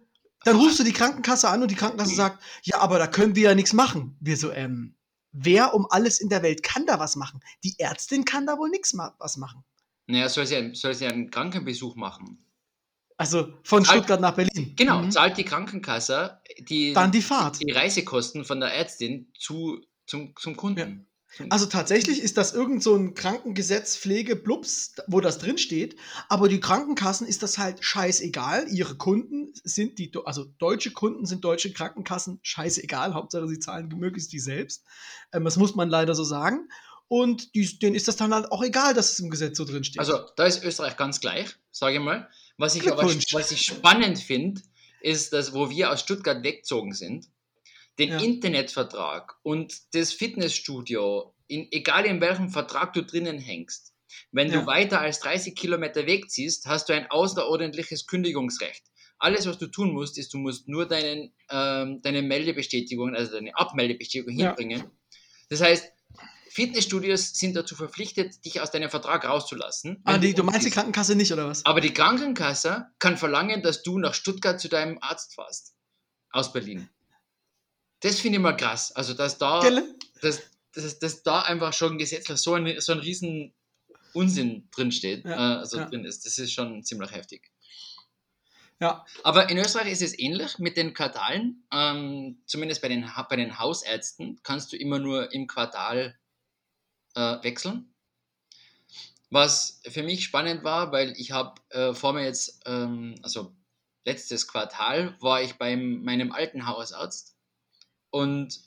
[0.45, 3.43] dann rufst du die Krankenkasse an und die Krankenkasse sagt, ja, aber da können wir
[3.49, 4.15] ja nichts machen.
[4.21, 4.95] Wir so, ähm,
[5.33, 7.41] wer um alles in der Welt kann da was machen?
[7.63, 9.63] Die Ärztin kann da wohl nichts ma was machen.
[10.07, 12.45] Naja, soll sie, einen- soll sie einen Krankenbesuch machen?
[13.21, 14.73] Also von Zahlt- Stuttgart nach Berlin.
[14.75, 15.11] Genau, Mhm.
[15.11, 17.61] zahlt die Krankenkasse die, Dann die Fahrt.
[17.61, 21.07] die Reisekosten von der Ärztin zu, zum, zum Kunden.
[21.49, 25.95] Also tatsächlich ist das irgend so ein Krankengesetz, Pflege, Blups, wo das drin steht.
[26.27, 28.67] Aber die Krankenkassen ist das halt scheißegal.
[28.69, 33.13] Ihre Kunden sind die, also deutsche Kunden sind deutsche Krankenkassen scheißegal.
[33.13, 34.83] Hauptsache sie zahlen möglichst die selbst.
[35.31, 36.67] Ähm, das muss man leider so sagen.
[37.07, 39.83] Und die, denen ist das dann halt auch egal, dass es im Gesetz so drin
[39.85, 39.99] steht.
[39.99, 42.27] Also da ist Österreich ganz gleich, sage ich mal.
[42.61, 44.61] Was ich aber was ich spannend finde,
[45.01, 47.25] ist, dass wo wir aus Stuttgart weggezogen sind,
[47.97, 48.19] den Ja.
[48.19, 53.93] Internetvertrag und das Fitnessstudio, in, egal in welchem Vertrag du drinnen hängst,
[54.31, 54.61] wenn Ja.
[54.61, 58.83] du weiter als 30 Kilometer wegziehst, hast du ein außerordentliches Kündigungsrecht.
[59.17, 63.55] Alles, was du tun musst, ist, du musst nur deinen, ähm, deine Meldebestätigung, also deine
[63.55, 64.49] Abmeldebestätigung Ja.
[64.55, 64.83] hinbringen.
[65.49, 65.91] Das heißt,
[66.51, 70.01] Fitnessstudios sind dazu verpflichtet, dich aus deinem Vertrag rauszulassen.
[70.03, 70.69] ah, die, du meinst die.
[70.69, 71.65] Krankenkasse nicht, oder was?
[71.65, 75.75] Aber die Krankenkasse kann verlangen, dass du nach Stuttgart zu deinem Arzt fährst.
[76.31, 76.89] Aus Berlin.
[78.01, 78.91] Das finde ich mal krass.
[78.91, 79.61] Also, dass da,
[80.21, 80.41] dass,
[80.73, 83.53] dass, dass da einfach schon gesetzlich so ein, so ein riesen
[84.11, 85.85] Unsinn drinsteht, Ja, äh, also ja.
[85.85, 86.25] drin ist.
[86.25, 87.49] Das ist schon ziemlich heftig.
[88.81, 89.05] Ja.
[89.23, 91.63] Aber in Österreich ist es ähnlich mit den Quartalen.
[91.71, 96.17] Ähm, zumindest bei den, bei den Hausärzten kannst du immer nur im Quartal
[97.15, 97.93] äh, wechseln.
[99.29, 103.55] Was für mich spannend war, weil ich habe äh, vor mir jetzt, ähm, also
[104.03, 107.37] letztes Quartal war ich bei meinem alten Hausarzt
[108.09, 108.59] und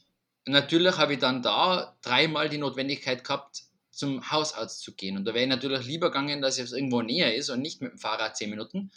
[0.46, 5.16] natürlich habe ich dann da dreimal die Notwendigkeit gehabt, zum Hausarzt zu gehen.
[5.16, 7.92] Und da wäre ich natürlich lieber gegangen, dass es irgendwo näher ist und nicht mit
[7.92, 8.90] dem Fahrrad zehn Minuten.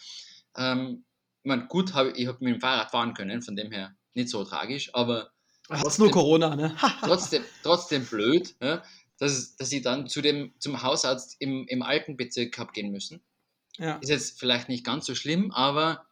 [0.55, 1.05] Ähm,
[1.43, 4.29] ich meine, gut, hab, ich habe mit dem Fahrrad fahren können, von dem her nicht
[4.29, 5.31] so tragisch, aber.
[5.69, 6.75] Hast nur Corona, ne?
[7.01, 8.81] trotzdem, trotzdem blöd, ja,
[9.17, 13.21] dass, dass ich dann zu dem, zum Hausarzt im, im Altenbezirk habe gehen müssen.
[13.77, 13.97] Ja.
[13.97, 16.05] Ist jetzt vielleicht nicht ganz so schlimm, aber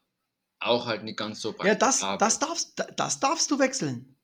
[0.60, 1.68] auch halt nicht ganz so praktisch.
[1.68, 4.16] Ja, das, das, darfst, das darfst du wechseln.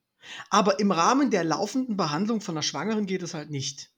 [0.50, 3.90] Aber im Rahmen der laufenden Behandlung von einer Schwangeren geht es halt nicht.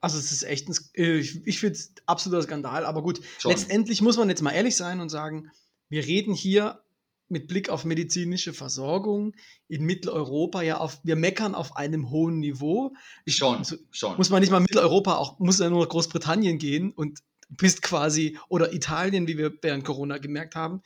[0.00, 3.52] Also es ist echt ein, äh, ich, ich finde es absoluter Skandal, aber gut, Schon.
[3.52, 5.50] letztendlich muss man jetzt mal ehrlich sein und sagen,
[5.88, 6.82] wir reden hier
[7.30, 9.34] mit Blick auf medizinische Versorgung
[9.68, 12.92] in Mitteleuropa ja auf, wir meckern auf einem hohen Niveau.
[13.24, 14.16] Ich, schon, also, schon.
[14.16, 18.72] Muss man nicht mal Mitteleuropa, auch muss ja nur Großbritannien gehen und bist quasi, oder
[18.72, 20.82] Italien, wie wir während Corona gemerkt haben,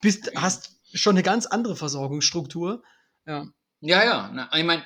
[0.00, 2.82] bist, hast schon eine ganz andere Versorgungsstruktur.
[3.26, 3.46] Ja,
[3.80, 4.30] ja, ja.
[4.32, 4.84] Na, ich meine,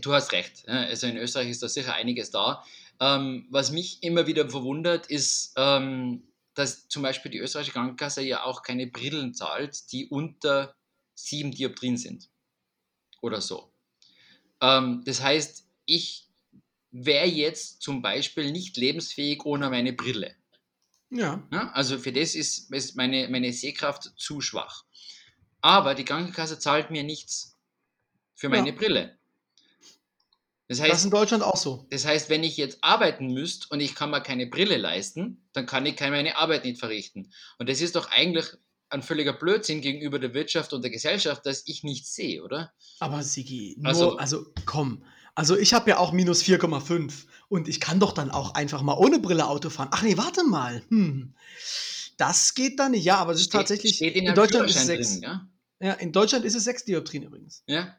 [0.00, 0.68] du hast recht.
[0.68, 2.64] Also in Österreich ist da sicher einiges da.
[3.00, 6.22] Ähm, was mich immer wieder verwundert, ist, ähm,
[6.54, 10.74] dass zum Beispiel die österreichische Krankenkasse ja auch keine Brillen zahlt, die unter
[11.14, 12.28] sieben Dioptrien sind.
[13.20, 13.72] Oder so.
[14.60, 16.28] Ähm, das heißt, ich
[16.90, 20.34] wäre jetzt zum Beispiel nicht lebensfähig ohne meine Brille.
[21.10, 21.46] Ja.
[21.52, 21.70] ja.
[21.72, 24.84] Also für das ist, ist meine, meine Sehkraft zu schwach.
[25.60, 27.58] Aber die Krankenkasse zahlt mir nichts
[28.34, 28.74] für meine ja.
[28.74, 29.18] Brille.
[30.70, 31.84] Das heißt, das ist in Deutschland auch so.
[31.90, 35.66] Das heißt, wenn ich jetzt arbeiten müsste und ich kann mir keine Brille leisten, dann
[35.66, 37.32] kann ich meine Arbeit nicht verrichten.
[37.58, 38.46] Und das ist doch eigentlich
[38.88, 42.72] ein völliger Blödsinn gegenüber der Wirtschaft und der Gesellschaft, dass ich nichts sehe, oder?
[43.00, 45.02] Aber Sigi, nur, also, also komm.
[45.34, 48.94] Also ich habe ja auch minus 4,5 und ich kann doch dann auch einfach mal
[48.94, 49.88] ohne Brille Auto fahren.
[49.90, 50.84] Ach nee, warte mal.
[50.88, 51.34] Hm.
[52.16, 53.02] Das geht dann nicht.
[53.02, 53.96] Ja, aber es ist tatsächlich.
[53.96, 55.08] Steht in, in Deutschland ist es 6.
[55.08, 55.48] Drin, ja?
[55.80, 57.64] ja, in Deutschland ist es 6 Dioptrien übrigens.
[57.66, 57.96] Ja.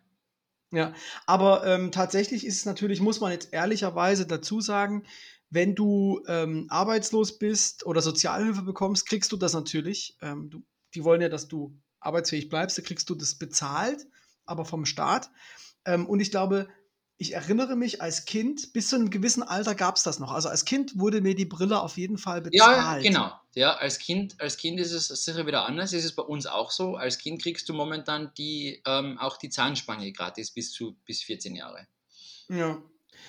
[0.72, 0.94] Ja,
[1.26, 5.04] aber ähm, tatsächlich ist es natürlich, muss man jetzt ehrlicherweise dazu sagen,
[5.50, 10.18] wenn du ähm, arbeitslos bist oder Sozialhilfe bekommst, kriegst du das natürlich.
[10.22, 10.64] Ähm, du,
[10.96, 14.08] die wollen ja, dass du arbeitsfähig bleibst, da kriegst du das bezahlt,
[14.46, 15.30] aber vom Staat.
[15.84, 16.70] Ähm, und ich glaube,
[17.22, 20.32] ich erinnere mich als Kind, bis zu einem gewissen Alter gab es das noch.
[20.32, 23.04] Also als Kind wurde mir die Brille auf jeden Fall bezahlt.
[23.04, 23.32] Ja, genau.
[23.54, 25.94] Ja, als Kind, als Kind ist es sicher wieder anders.
[25.94, 26.96] Ist es bei uns auch so.
[26.96, 31.54] Als Kind kriegst du momentan die, ähm, auch die Zahnspange gratis bis zu bis 14
[31.54, 31.86] Jahre.
[32.50, 32.82] Ja.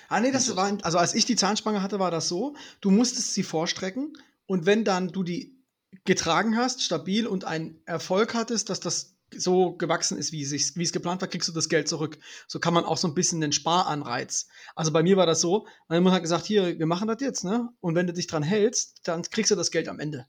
[0.09, 3.35] Ah, nee, das war, also als ich die Zahnspange hatte, war das so, du musstest
[3.35, 4.17] sie vorstrecken
[4.47, 5.55] und wenn dann du die
[6.03, 10.91] getragen hast, stabil und einen Erfolg hattest, dass das so gewachsen ist, wie, wie es
[10.91, 12.17] geplant war, kriegst du das Geld zurück.
[12.47, 14.47] So kann man auch so ein bisschen den Sparanreiz.
[14.75, 17.43] Also bei mir war das so, meine Mutter hat gesagt, hier, wir machen das jetzt,
[17.43, 17.69] ne?
[17.81, 20.27] Und wenn du dich dran hältst, dann kriegst du das Geld am Ende.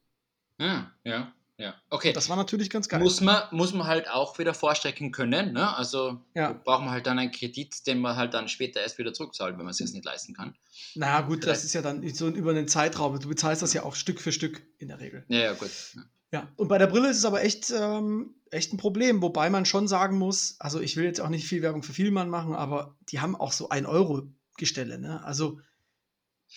[0.59, 1.75] Ja, ja, ja.
[1.89, 2.13] Okay.
[2.13, 3.01] Das war natürlich ganz geil.
[3.01, 5.77] Muss man, muss man halt auch wieder vorstrecken können, ne?
[5.77, 6.53] Also ja.
[6.53, 9.65] braucht man halt dann einen Kredit, den man halt dann später erst wieder zurückzahlt, wenn
[9.65, 10.57] man es jetzt nicht leisten kann.
[10.95, 11.59] Naja, gut, Vielleicht.
[11.59, 13.19] das ist ja dann so über einen Zeitraum.
[13.21, 15.25] Du bezahlst das ja auch Stück für Stück in der Regel.
[15.29, 15.71] Ja, ja, gut.
[15.95, 16.03] Ja.
[16.35, 19.67] Ja, und bei der Brille ist es aber echt, ähm, echt ein Problem, wobei man
[19.67, 22.97] schon sagen muss, also ich will jetzt auch nicht viel Werbung für Vielmann machen, aber
[23.09, 24.25] die haben auch so 1 Euro
[24.57, 25.23] Gestelle, ne?
[25.23, 25.61] Also.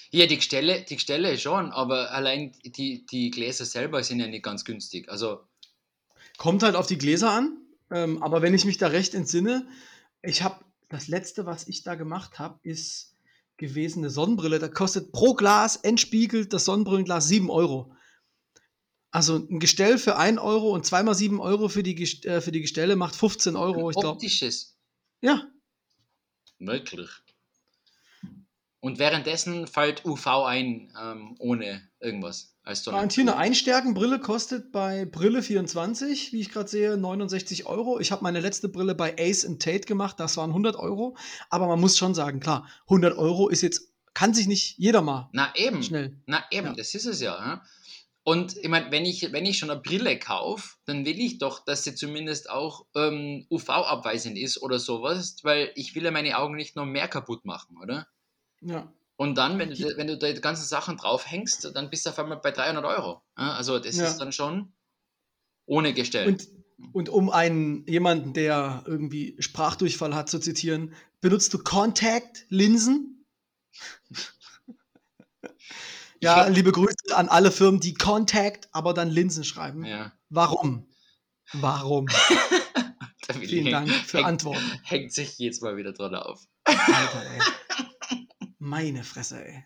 [0.10, 4.44] Ja, die Gestelle, die Gestelle schon, aber allein die, die Gläser selber sind ja nicht
[4.44, 5.10] ganz günstig.
[5.10, 5.42] Also.
[6.40, 7.58] Kommt halt auf die Gläser an,
[7.92, 9.68] ähm, aber wenn ich mich da recht entsinne,
[10.24, 13.14] ich habe das letzte, was ich da gemacht habe, ist
[13.58, 14.58] gewesen eine Sonnenbrille.
[14.58, 17.94] Da kostet pro Glas entspiegelt das Sonnenbrillenglas 7 Euro.
[19.18, 22.62] Also ein Gestell für 1 Euro und zweimal 7 Euro für die, äh, für die
[22.62, 23.88] Gestelle macht 15 Euro.
[23.88, 24.78] Ein ich optisches.
[25.22, 25.42] Ja.
[26.60, 27.10] Wirklich.
[28.80, 32.54] Und währenddessen fällt UV ein, ähm, ohne irgendwas.
[32.62, 37.66] Als ja, und hier eine Einstärkenbrille kostet bei Brille 24, wie ich gerade sehe, 69
[37.66, 38.00] Euro.
[38.00, 41.18] Ich habe meine letzte Brille bei Ace Tate gemacht, das waren 100 Euro.
[41.50, 45.28] Aber man muss schon sagen, klar, 100 Euro ist jetzt, kann sich nicht jeder mal
[45.34, 45.82] Na eben.
[45.82, 46.22] schnell.
[46.28, 46.74] Na eben, ja.
[46.76, 47.64] das ist es ja.
[48.28, 51.64] Und ich meine, wenn ich, wenn ich schon eine Brille kaufe, dann will ich doch,
[51.64, 56.58] dass sie zumindest auch ähm, UV-abweisend ist oder sowas, weil ich will ja meine Augen
[56.58, 58.06] nicht noch mehr kaputt machen, oder?
[58.60, 58.92] Ja.
[59.16, 62.20] Und dann, wenn du, wenn du da die ganzen Sachen draufhängst, dann bist du auf
[62.20, 63.22] einmal bei 300 Euro.
[63.36, 64.08] Also das ja.
[64.08, 64.74] ist dann schon
[65.66, 66.28] ohne Gestell.
[66.28, 66.50] Und,
[66.92, 73.26] und um einen jemanden, der irgendwie Sprachdurchfall hat, zu zitieren, benutzt du Contact-Linsen?
[76.22, 79.86] Ja, liebe Grüße an alle Firmen, die Contact, aber dann Linsen schreiben.
[79.86, 80.14] Ja.
[80.30, 80.88] Warum?
[81.54, 82.08] Warum?
[83.42, 84.80] Vielen Dank für hängt, Antworten.
[84.84, 86.48] Hängt sich jetzt mal wieder dran auf.
[86.64, 87.24] Alter,
[88.10, 88.26] ey.
[88.58, 89.64] Meine Fresse, ey.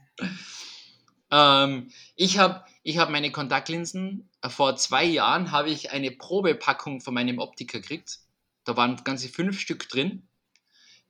[1.30, 7.14] Ähm, ich habe ich habe meine Kontaktlinsen, vor zwei Jahren habe ich eine Probepackung von
[7.14, 8.20] meinem Optiker gekriegt.
[8.64, 10.28] Da waren ganze fünf Stück drin.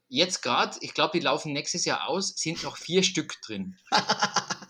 [0.09, 3.77] Jetzt gerade, ich glaube, die laufen nächstes Jahr aus, sind noch vier Stück drin.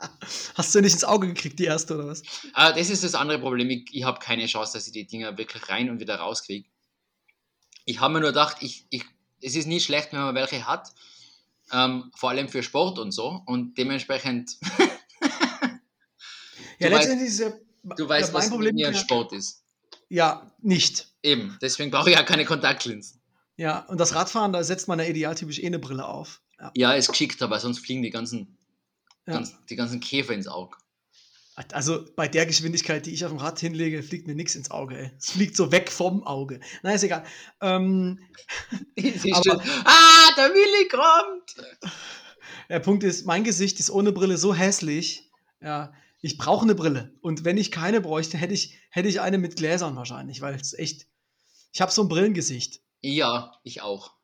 [0.55, 2.21] Hast du nicht ins Auge gekriegt, die erste oder was?
[2.55, 3.69] Äh, das ist das andere Problem.
[3.69, 6.67] Ich, ich habe keine Chance, dass ich die Dinger wirklich rein und wieder rauskriege.
[7.85, 9.03] Ich habe mir nur gedacht, ich, ich,
[9.41, 10.91] es ist nie schlecht, wenn man welche hat.
[11.71, 13.41] Ähm, vor allem für Sport und so.
[13.45, 14.57] Und dementsprechend.
[16.79, 17.53] ja, letztendlich ist ja.
[17.97, 19.63] Du weißt, was Problem mir Sport ist.
[20.09, 21.07] Ja, nicht.
[21.23, 21.57] Eben.
[21.61, 23.21] Deswegen brauche ich ja keine Kontaktlinsen.
[23.55, 26.41] Ja, und das Radfahren, da setzt man ja idealtypisch eh eine Brille auf.
[26.59, 26.71] Ja.
[26.75, 28.57] Ja, ist geschickt, aber sonst fliegen die ganzen,
[29.27, 29.33] Ja.
[29.33, 30.77] ganz, die ganzen Käfer ins Auge.
[31.73, 34.97] Also bei der Geschwindigkeit, die ich auf dem Rad hinlege, fliegt mir nichts ins Auge.
[34.97, 35.11] Ey.
[35.17, 36.59] Es fliegt so weg vom Auge.
[36.81, 37.25] Na, ist egal.
[37.59, 38.19] Ähm,
[38.97, 39.61] Aber-?
[39.85, 41.55] Ah, der Willi kommt!
[42.69, 45.29] der Punkt ist, mein Gesicht ist ohne Brille so hässlich.
[45.59, 47.13] Ja, ich brauche eine Brille.
[47.21, 50.73] Und wenn ich keine bräuchte, hätte ich, hätte ich eine mit Gläsern wahrscheinlich, weil es
[50.73, 51.07] echt.
[51.73, 52.81] Ich habe so ein Brillengesicht.
[53.01, 54.15] Ja, ich auch.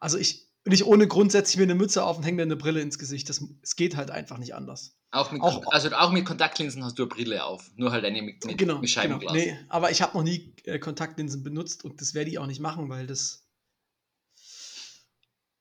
[0.00, 2.56] Also ich nicht ohne Grund setze ich mir eine Mütze auf und hänge mir eine
[2.56, 3.28] Brille ins Gesicht.
[3.28, 4.96] Das, es geht halt einfach nicht anders.
[5.10, 7.70] Auch mit, Auch- also auch mit Kontaktlinsen hast du eine Brille auf.
[7.76, 8.92] Nur halt eine mit, mit, genau, mit genau.
[8.92, 9.32] Scheibenglas.
[9.32, 12.60] Nee, aber ich habe noch nie äh, Kontaktlinsen benutzt und das werde ich auch nicht
[12.60, 13.44] machen, weil das.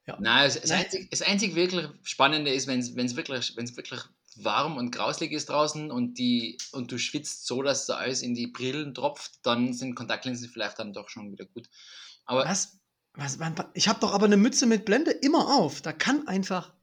[0.07, 0.17] Ja.
[0.19, 0.83] Nein, das, das, Nein.
[0.85, 4.01] einzig, das einzig wirklich Spannende ist, wenn es wirklich, wenn's wirklich
[4.35, 8.33] warm und grauslig ist draußen und, die, und du schwitzt so, dass da alles in
[8.33, 11.69] die Brillen tropft, dann sind Kontaktlinsen vielleicht dann doch schon wieder gut.
[12.25, 12.79] Aber Was?
[13.13, 15.81] Was, man, ich habe doch aber eine Mütze mit Blende immer auf.
[15.81, 16.73] Da kann einfach.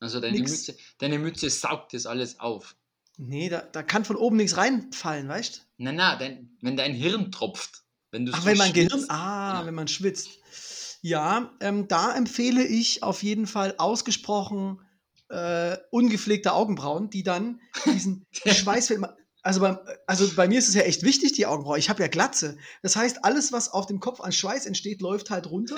[0.00, 0.50] also deine nix.
[0.50, 2.76] Mütze, deine Mütze saugt das alles auf.
[3.18, 5.60] Nee, da, da kann von oben nichts reinfallen, weißt du?
[5.78, 7.82] Nein, nein, dein, wenn dein Hirn tropft.
[8.10, 9.04] Wenn du Ach, wenn mein Gehirn.
[9.08, 9.66] Ah, Ja.
[9.66, 10.28] wenn man schwitzt.
[11.02, 14.80] Ja, ähm, da empfehle ich auf jeden Fall ausgesprochen
[15.28, 19.06] äh, ungepflegte Augenbrauen, die dann diesen Schweißfilm.
[19.46, 19.78] Also, beim,
[20.08, 21.78] also bei mir ist es ja echt wichtig, die Augenbraue.
[21.78, 22.58] Ich habe ja Glatze.
[22.82, 25.76] Das heißt, alles, was auf dem Kopf an Schweiß entsteht, läuft halt runter.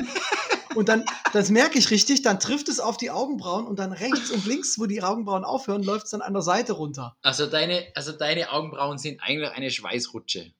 [0.74, 1.04] Und dann,
[1.34, 4.78] das merke ich richtig, dann trifft es auf die Augenbrauen und dann rechts und links,
[4.78, 7.16] wo die Augenbrauen aufhören, läuft es dann an der Seite runter.
[7.22, 10.52] Also deine, also deine Augenbrauen sind eigentlich eine Schweißrutsche.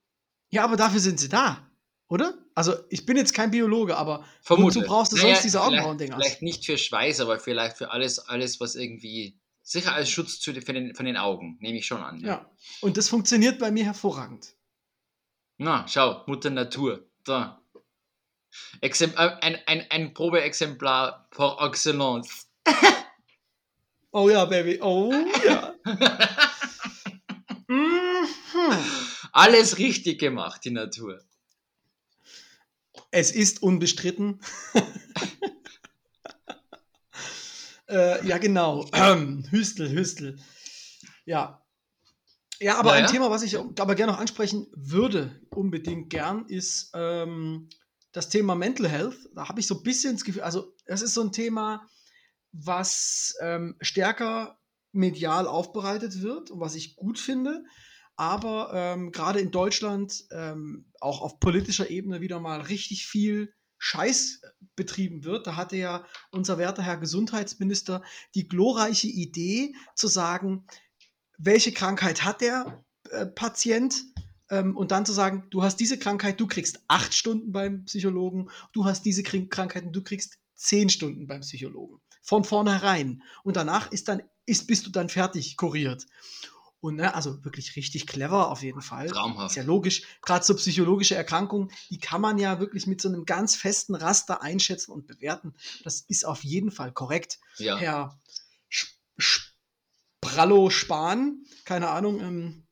[0.50, 1.66] Ja, aber dafür sind sie da,
[2.08, 2.34] oder?
[2.54, 4.82] Also ich bin jetzt kein Biologe, aber Vermutlich.
[4.82, 6.16] wozu brauchst du Naja, sonst diese vielleicht- Augenbrauen-Dinger?
[6.16, 9.38] Vielleicht nicht für Schweiß, aber vielleicht für alles, alles was irgendwie.
[9.68, 12.20] Sicher als Schutz zu, für den, von den Augen, nehme ich schon an.
[12.20, 12.50] Ja,
[12.80, 14.54] und das funktioniert bei mir hervorragend.
[15.58, 17.06] Na, schau, Mutter Natur.
[17.22, 17.60] Da.
[18.80, 22.48] Exemp äh, ein, ein, ein Probeexemplar par excellence.
[24.10, 25.12] Oh ja, Baby, oh
[25.44, 25.74] ja.
[27.68, 28.26] Mhm.
[29.32, 31.22] Alles richtig gemacht, die Natur.
[33.10, 34.40] Es ist unbestritten.
[37.88, 38.86] äh, ja, genau.
[39.50, 40.38] Hüstel, Hüstel.
[41.24, 41.62] Ja.
[42.60, 43.04] Ja, aber Naja.
[43.06, 47.68] ein Thema, was ich aber gerne noch ansprechen würde, unbedingt gern, ist ähm,
[48.12, 49.16] das Thema Mental Health.
[49.34, 51.86] Da habe ich so ein bisschen das Gefühl, also es ist so ein Thema,
[52.50, 54.58] was ähm, stärker
[54.92, 57.64] medial aufbereitet wird und was ich gut finde.
[58.16, 64.42] Aber ähm, gerade in Deutschland ähm, auch auf politischer Ebene wieder mal richtig viel Scheiß
[64.76, 65.46] betrieben wird.
[65.46, 68.02] Da hatte ja unser werter Herr Gesundheitsminister
[68.34, 70.66] die glorreiche Idee zu sagen,
[71.38, 74.04] welche Krankheit hat der äh, Patient?
[74.50, 78.50] Ähm, und dann zu sagen, du hast diese Krankheit, du kriegst acht Stunden beim Psychologen,
[78.72, 82.00] du hast diese Krin- Krankheiten, du kriegst zehn Stunden beim Psychologen.
[82.22, 83.22] Von vornherein.
[83.44, 86.06] Und danach ist dann, ist, bist du dann fertig kuriert.
[86.80, 89.08] Und ne, also wirklich richtig clever auf jeden Fall.
[89.08, 89.50] Traumhaft.
[89.50, 90.02] Ist ja logisch.
[90.22, 94.42] Gerade so psychologische Erkrankungen, die kann man ja wirklich mit so einem ganz festen Raster
[94.42, 95.54] einschätzen und bewerten.
[95.82, 97.40] Das ist auf jeden Fall korrekt.
[97.56, 97.76] Ja.
[97.78, 98.20] Herr
[99.18, 102.66] Sprallo Spahn, keine Ahnung, ähm,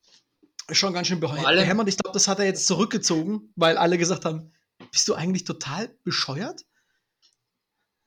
[0.70, 1.88] schon ganz schön behämmert.
[1.88, 4.52] Ich glaube, das hat er jetzt zurückgezogen, weil alle gesagt haben,
[4.92, 6.64] bist du eigentlich total bescheuert?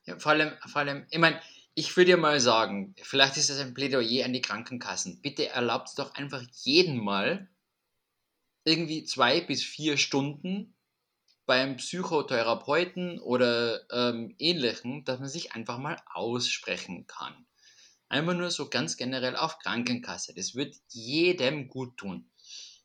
[0.05, 1.41] Ja, vor allem, vor allem, ich meine,
[1.79, 5.21] ich würde ja mal sagen, vielleicht ist das ein Plädoyer an die Krankenkassen.
[5.21, 7.49] Bitte erlaubt doch einfach jeden mal
[8.65, 10.75] irgendwie zwei bis vier Stunden
[11.45, 17.45] beim Psychotherapeuten oder ähm, ähnlichen, dass man sich einfach mal aussprechen kann.
[18.09, 20.33] Einfach nur so ganz generell auf Krankenkasse.
[20.35, 22.29] Das wird jedem gut tun.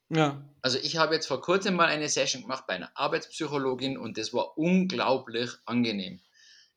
[0.09, 0.49] Ja.
[0.63, 4.33] Also ich habe jetzt vor kurzem mal eine Session gemacht bei einer Arbeitspsychologin und das
[4.33, 6.21] war unglaublich angenehm.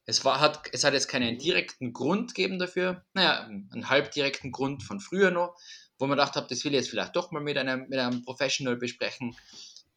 [0.09, 4.81] Es, war, hat, es hat jetzt keinen direkten Grund gegeben dafür, naja, einen halbdirekten Grund
[4.81, 5.55] von früher noch,
[5.99, 8.23] wo man gedacht habe, das will ich jetzt vielleicht doch mal mit einem, mit einem
[8.23, 9.35] Professional besprechen.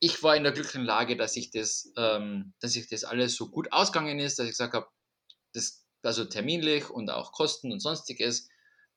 [0.01, 3.51] Ich war in der glücklichen Lage, dass ich das, ähm, dass ich das alles so
[3.51, 4.89] gut ausgegangen ist, dass ich gesagt habe,
[5.53, 8.49] das, also terminlich und auch Kosten und sonstiges,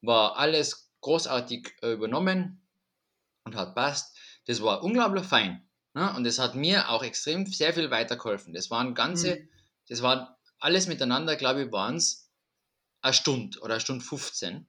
[0.01, 2.65] war alles großartig äh, übernommen.
[3.45, 4.17] und hat passt.
[4.47, 5.69] Das war unglaublich fein.
[5.93, 6.11] Ne?
[6.15, 8.53] Und das hat mir auch extrem sehr viel weitergeholfen.
[8.53, 9.49] Das waren ganze, mhm.
[9.89, 10.27] das waren
[10.63, 12.31] alles miteinander, glaube ich, waren es
[13.01, 14.65] eine Stunde oder eine Stunde 15,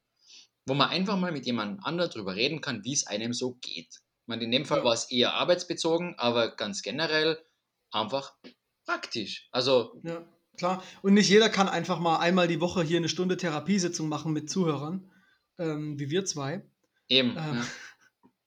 [0.66, 3.88] wo man einfach mal mit jemand anderem darüber reden kann, wie es einem so geht.
[3.88, 7.38] Ich meine, in dem Fall war es eher arbeitsbezogen, aber ganz generell
[7.92, 8.34] einfach
[8.84, 9.48] praktisch.
[9.52, 10.00] Also.
[10.02, 10.26] Ja,
[10.56, 10.82] klar.
[11.02, 14.50] Und nicht jeder kann einfach mal einmal die Woche hier eine Stunde Therapiesitzung machen mit
[14.50, 15.12] Zuhörern,
[15.58, 16.68] ähm, wie wir zwei.
[17.08, 17.30] Eben.
[17.30, 17.66] Ähm, ja.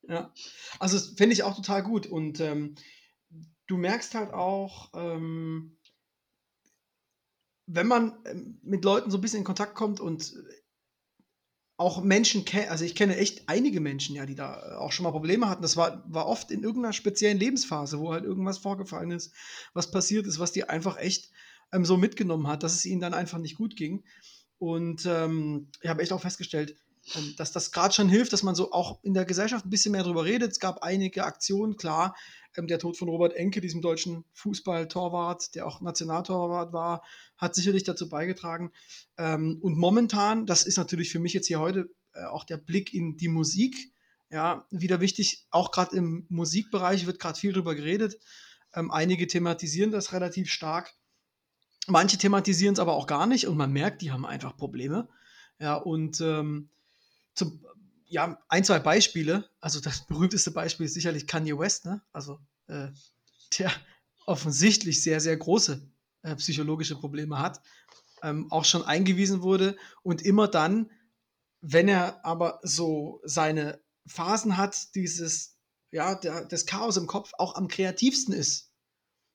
[0.09, 0.33] Ja,
[0.79, 2.07] also finde ich auch total gut.
[2.07, 2.75] Und ähm,
[3.67, 5.76] du merkst halt auch, ähm,
[7.67, 10.33] wenn man ähm, mit Leuten so ein bisschen in Kontakt kommt und
[11.79, 15.03] auch Menschen kennt, also ich kenne echt einige Menschen, ja, die da äh, auch schon
[15.03, 15.61] mal Probleme hatten.
[15.61, 19.33] Das war, war oft in irgendeiner speziellen Lebensphase, wo halt irgendwas vorgefallen ist,
[19.73, 21.29] was passiert ist, was die einfach echt
[21.71, 24.03] ähm, so mitgenommen hat, dass es ihnen dann einfach nicht gut ging.
[24.57, 26.75] Und ähm, ich habe echt auch festgestellt,
[27.37, 30.03] dass das gerade schon hilft, dass man so auch in der Gesellschaft ein bisschen mehr
[30.03, 30.51] darüber redet.
[30.51, 32.15] Es gab einige Aktionen, klar,
[32.55, 37.03] ähm, der Tod von Robert Enke, diesem deutschen Fußballtorwart, der auch Nationaltorwart war,
[37.37, 38.71] hat sicherlich dazu beigetragen.
[39.17, 42.93] Ähm, und momentan, das ist natürlich für mich jetzt hier heute äh, auch der Blick
[42.93, 43.93] in die Musik,
[44.29, 48.19] ja, wieder wichtig, auch gerade im Musikbereich wird gerade viel darüber geredet.
[48.73, 50.93] einige thematisieren das relativ stark.
[51.87, 55.07] Manche thematisieren es aber auch gar nicht und man merkt, die haben einfach Probleme.
[55.59, 56.69] Ja, und ähm,
[57.37, 57.63] zum,
[58.05, 59.49] ja, ein, zwei Beispiele.
[59.59, 62.01] Also das berühmteste Beispiel ist sicherlich Kanye West, ne?
[62.11, 62.87] Also äh,
[63.57, 63.71] der
[64.25, 65.81] offensichtlich sehr, sehr große
[66.23, 67.61] äh, psychologische Probleme hat,
[68.23, 70.91] ähm, auch schon eingewiesen wurde und immer dann,
[71.61, 75.57] wenn er aber so seine Phasen hat, dieses,
[75.91, 78.71] ja, der, das Chaos im Kopf auch am kreativsten ist,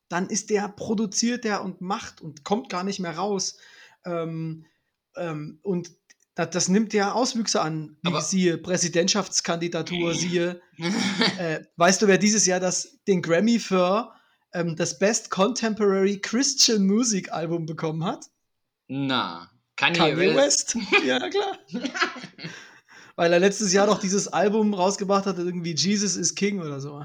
[0.09, 3.57] dann ist der, produziert der und macht und kommt gar nicht mehr raus.
[4.05, 4.67] Ähm,
[5.17, 5.93] ähm, und
[6.35, 10.61] das, das, nimmt ja Auswüchse an, wie Aber siehe Präsidentschaftskandidatur, siehe,
[11.39, 14.13] äh, weißt du, wer dieses Jahr das, den Grammy für
[14.55, 18.27] ähm, das Best Contemporary Christian Music Album bekommen hat?
[18.89, 20.77] Na, Kanye, Kanye West.
[21.05, 21.59] ja, klar.
[23.17, 27.05] Weil er letztes Jahr noch dieses Album rausgebracht hat, irgendwie Jesus is King oder so.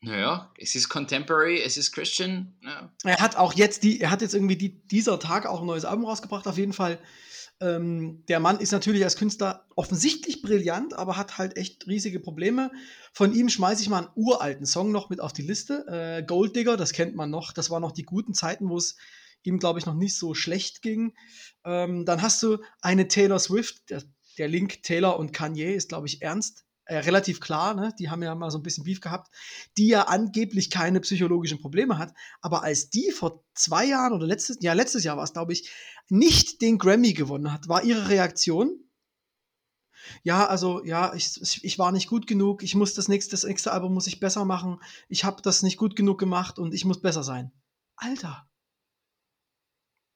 [0.00, 2.54] Naja, es ist Contemporary, es ist Christian.
[2.62, 2.92] Ja.
[3.04, 5.86] Er hat auch jetzt die, er hat jetzt irgendwie die, dieser Tag auch ein neues
[5.86, 6.98] Album rausgebracht, auf jeden Fall.
[7.60, 12.70] Ähm, der Mann ist natürlich als Künstler offensichtlich brillant, aber hat halt echt riesige Probleme.
[13.12, 15.86] Von ihm schmeiße ich mal einen uralten Song noch mit auf die Liste.
[15.88, 17.52] Äh, Gold Digger, das kennt man noch.
[17.52, 18.96] Das waren noch die guten Zeiten, wo es
[19.44, 21.14] ihm, glaube ich, noch nicht so schlecht ging.
[21.64, 23.90] Ähm, dann hast du eine Taylor Swift.
[23.90, 24.02] Der,
[24.38, 27.94] der Link Taylor und Kanye ist, glaube ich, ernst äh, relativ klar, ne?
[27.98, 29.34] die haben ja mal so ein bisschen Beef gehabt,
[29.76, 32.12] die ja angeblich keine psychologischen Probleme hat.
[32.40, 35.70] Aber als die vor zwei Jahren oder letztes, ja, letztes Jahr war es, glaube ich,
[36.08, 38.80] nicht den Grammy gewonnen hat, war ihre Reaktion,
[40.22, 43.72] ja, also ja, ich, ich war nicht gut genug, ich muss das nächste, das nächste
[43.72, 44.78] Album muss ich besser machen,
[45.08, 47.52] ich habe das nicht gut genug gemacht und ich muss besser sein.
[47.96, 48.46] Alter,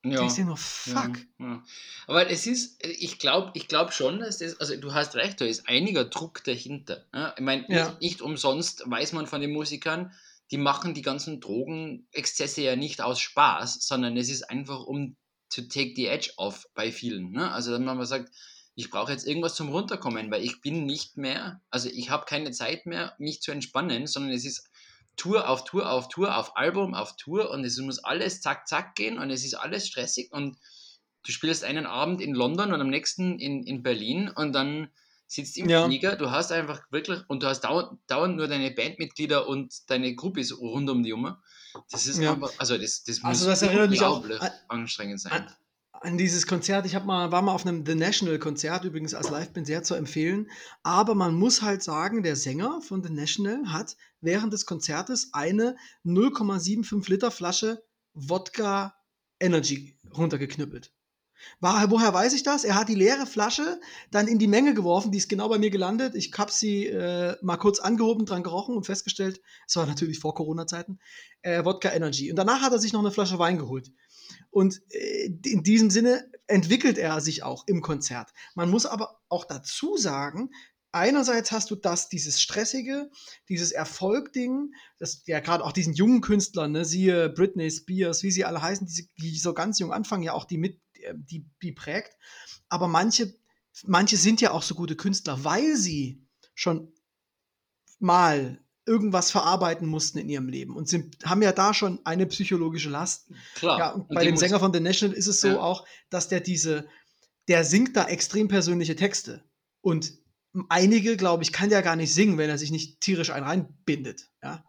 [0.05, 0.20] ja.
[0.20, 1.18] Denkst du nur, fuck.
[1.38, 1.64] Ja, ja.
[2.07, 5.44] Aber es ist, ich glaube ich glaub schon, dass das, also du hast recht, da
[5.44, 7.05] ist einiger Druck dahinter.
[7.12, 7.34] Ja?
[7.36, 10.12] Ich meine, nicht, nicht, umsonst weiß man von den Musikern,
[10.51, 15.16] die machen die ganzen Drogenexzesse ja nicht aus Spaß, sondern es ist einfach, um
[15.51, 17.32] to take the edge off bei vielen.
[17.32, 17.51] Ne?
[17.51, 18.30] Also wenn man sagt,
[18.74, 22.53] ich brauche jetzt irgendwas zum Runterkommen, weil ich bin nicht mehr, also ich habe keine
[22.53, 24.70] Zeit mehr, mich zu entspannen, sondern es ist
[25.19, 28.95] Tour auf Tour auf Tour auf Album auf Tour und es muss alles zack, zack
[28.95, 30.57] gehen und es ist alles stressig und
[31.27, 34.89] du spielst einen Abend in London und am nächsten in, in Berlin und dann
[35.27, 35.85] sitzt im ja.
[35.85, 40.14] Flieger, du hast einfach wirklich, und du hast dauernd, dauernd nur deine Bandmitglieder und deine
[40.14, 41.43] Gruppe rund um die Uhr.
[41.91, 42.33] Das ist ja.
[42.33, 45.33] einfach, also das, das also muss das erinnert mich auch an, anstrengend sein.
[45.33, 45.55] An,
[46.01, 46.86] an dieses Konzert.
[46.86, 50.51] Ich mal, war mal auf einem The National Konzert, übrigens als Liveband sehr zu empfehlen.
[50.82, 55.76] Aber man muss halt sagen, der Sänger von The National hat während des Konzertes eine
[56.05, 57.82] 0,75 Liter Flasche
[58.14, 58.94] Wodka
[59.40, 60.92] Energy runtergeknüppelt.
[61.61, 62.64] War, woher weiß ich das?
[62.64, 63.80] Er hat die leere Flasche
[64.11, 66.16] dann in die Menge geworfen, die ist genau bei mir gelandet.
[66.16, 70.34] Ich habe sie äh, mal kurz angehoben, dran gerochen und festgestellt, es war natürlich vor
[70.34, 70.99] Corona-Zeiten,
[71.42, 72.30] äh, Wodka Energy.
[72.30, 73.92] Und danach hat er sich noch eine Flasche Wein geholt.
[74.51, 78.32] Und äh, in diesem Sinne entwickelt er sich auch im Konzert.
[78.55, 80.51] Man muss aber auch dazu sagen,
[80.92, 83.11] einerseits hast du das, dieses stressige,
[83.49, 88.44] dieses Erfolgding, das ja gerade auch diesen jungen Künstlern, ne, siehe Britney Spears, wie sie
[88.44, 91.72] alle heißen, die, die so ganz jung anfangen, ja auch die mit, äh, die, die
[91.72, 92.16] prägt.
[92.68, 93.34] Aber manche,
[93.84, 96.92] manche sind ja auch so gute Künstler, weil sie schon
[97.99, 102.91] mal irgendwas verarbeiten mussten in ihrem Leben und sind, haben ja da schon eine psychologische
[102.91, 103.30] Last.
[103.55, 103.78] Klar.
[103.78, 105.61] Ja, und, und bei dem Sänger von The National ist es so ja.
[105.61, 106.89] auch, dass der diese,
[107.47, 109.45] der singt da extrem persönliche Texte
[109.80, 110.12] und
[110.68, 114.30] einige, glaube ich, kann ja gar nicht singen, wenn er sich nicht tierisch einen reinbindet.
[114.43, 114.64] Ja?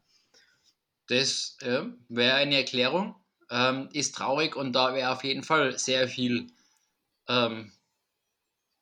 [1.08, 3.16] Das äh, wäre eine Erklärung.
[3.52, 6.52] Ähm, ist traurig und da wäre auf jeden Fall sehr viel
[7.28, 7.72] ähm,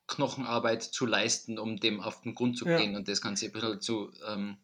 [0.08, 2.76] Knochenarbeit zu leisten, um dem auf den Grund zu Ja.
[2.76, 4.58] gehen und das Ganze ein bisschen zu ähm,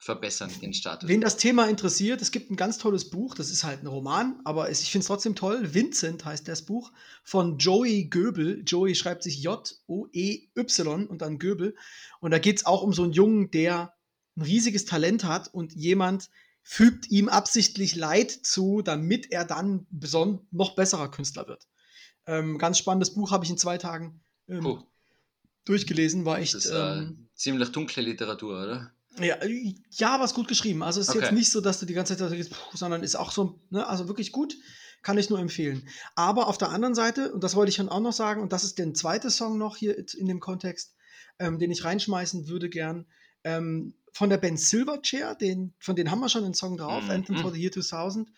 [0.00, 1.06] verbessern, den Status.
[1.08, 4.40] Wen das Thema interessiert, es gibt ein ganz tolles Buch, das ist halt ein Roman,
[4.44, 5.74] aber ich finde es trotzdem toll.
[5.74, 6.90] Vincent heißt das Buch
[7.22, 8.62] von Joey Göbel.
[8.66, 11.76] Joey schreibt sich J-O-E-Y und dann Göbel.
[12.20, 13.94] Und da geht es auch um so einen Jungen, der
[14.36, 16.30] ein riesiges Talent hat und jemand
[16.62, 19.86] fügt ihm absichtlich Leid zu, damit er dann
[20.50, 21.68] noch besserer Künstler wird.
[22.26, 24.82] Ähm, ganz spannendes Buch, habe ich in zwei Tagen ähm, Puh,
[25.66, 26.54] durchgelesen, war das echt.
[26.54, 28.94] ist äh, ähm, ziemlich dunkle Literatur, oder?
[29.18, 30.82] Ja, äh, ja, aber ist gut geschrieben.
[30.82, 31.34] Also es ist jetzt Okay.
[31.34, 34.32] nicht so, dass du die ganze Zeit puh, sondern ist auch so, ne, also wirklich
[34.32, 34.56] gut.
[35.02, 35.88] Kann ich nur empfehlen.
[36.14, 38.64] Aber auf der anderen Seite, und das wollte ich schon auch noch sagen, und das
[38.64, 40.94] ist der zweite Song noch hier in dem Kontext,
[41.38, 43.06] ähm, den ich reinschmeißen würde gern,
[43.42, 47.10] ähm, von der Ben Silverchair, den, von denen haben wir schon einen Song drauf, Mhm.
[47.10, 48.28] Anthem for the Year 2000.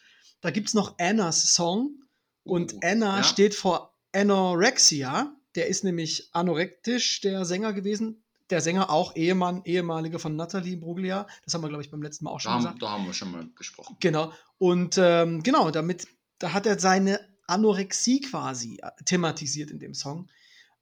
[0.40, 1.98] Da gibt es noch Annas Song.
[2.44, 3.22] Und Uh, Anna ja.
[3.24, 5.34] steht vor Anorexia.
[5.54, 8.21] Der ist nämlich anorektisch, der Sänger gewesen.
[8.52, 11.26] Der Sänger auch Ehemann, ehemaliger von Natalie Bruglia.
[11.42, 12.82] Das haben wir, glaube ich, beim letzten Mal auch Da schon haben, gesagt.
[12.82, 13.96] da haben wir schon mal besprochen.
[13.98, 14.30] Genau.
[14.58, 16.06] Und ähm, genau, damit,
[16.38, 20.30] da hat er seine Anorexie quasi äh, thematisiert in dem Song.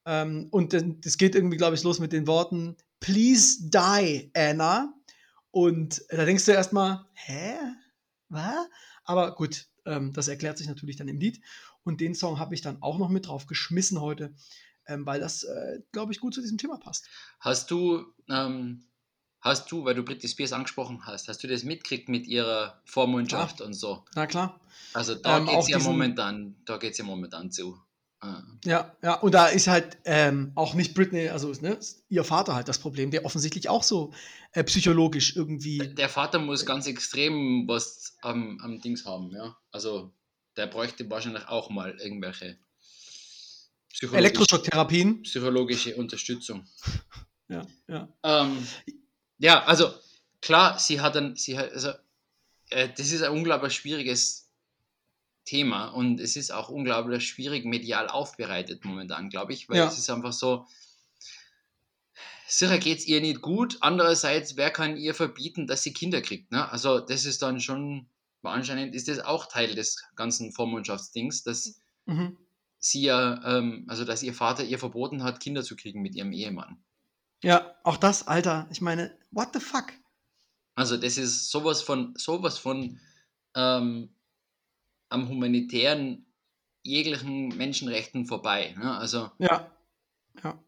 [0.05, 4.93] Ähm, und das geht irgendwie, glaube ich, los mit den Worten Please die, Anna.
[5.53, 7.55] Und da denkst du erstmal, hä?
[8.31, 8.67] Was?
[9.05, 11.41] Aber gut, ähm, das erklärt sich natürlich dann im Lied.
[11.85, 14.35] Und den Song habe ich dann auch noch mit drauf geschmissen heute,
[14.87, 17.07] ähm, weil das, äh, glaube ich, gut zu diesem Thema passt.
[17.41, 18.85] Hast du, ähm,
[19.41, 23.61] hast du, weil du Britney Spears angesprochen hast, hast du das mitgekriegt mit ihrer Vormundschaft
[23.61, 24.05] und so?
[24.15, 24.61] Na klar.
[24.93, 27.79] Also da Ähm, geht es ja diesen- momentan, da geht's ja momentan zu.
[28.23, 28.27] Äh,
[28.65, 31.79] Ja, ja, und da ist halt ähm, auch nicht Britney, also ne,
[32.11, 34.13] ihr Vater halt das Problem, der offensichtlich auch so
[34.53, 35.79] äh, psychologisch irgendwie.
[35.95, 39.57] Der Vater muss ganz extrem was am, am Dings haben, ja.
[39.71, 40.13] Also
[40.57, 42.59] der bräuchte wahrscheinlich auch mal irgendwelche
[44.13, 45.23] Elektroschocktherapien.
[45.23, 46.67] psychologische Unterstützung.
[47.49, 48.09] Ja, ja.
[48.23, 48.67] Ähm,
[49.39, 49.93] ja, also
[50.41, 51.91] klar, sie hat ein, sie hat, also
[52.71, 54.49] äh, das ist ein unglaublich schwieriges
[55.45, 59.89] Thema und es ist auch unglaublich schwierig medial aufbereitet momentan, glaube ich, weil Ja.
[59.89, 60.67] es ist einfach so,
[62.47, 66.53] sicher geht es ihr nicht gut, andererseits, wer kann ihr verbieten, dass sie Kinder kriegt,
[66.53, 66.71] ne?
[66.71, 68.07] Also das ist dann schon,
[68.43, 72.37] anscheinend ist das auch Teil des ganzen Vormundschaftsdings, dass Mhm.
[72.81, 76.33] Sie ja, ähm, also dass ihr Vater ihr verboten hat, Kinder zu kriegen mit ihrem
[76.33, 76.83] Ehemann.
[77.43, 78.67] Ja, auch das, Alter.
[78.71, 79.93] Ich meine, what the fuck?
[80.75, 82.99] Also das ist sowas von, sowas von
[83.55, 84.11] ähm,
[85.11, 86.27] am humanitären
[86.83, 88.75] jeglichen Menschenrechten vorbei.
[88.79, 88.97] Ne?
[88.97, 89.71] Also Ja.
[90.43, 90.59] Ja.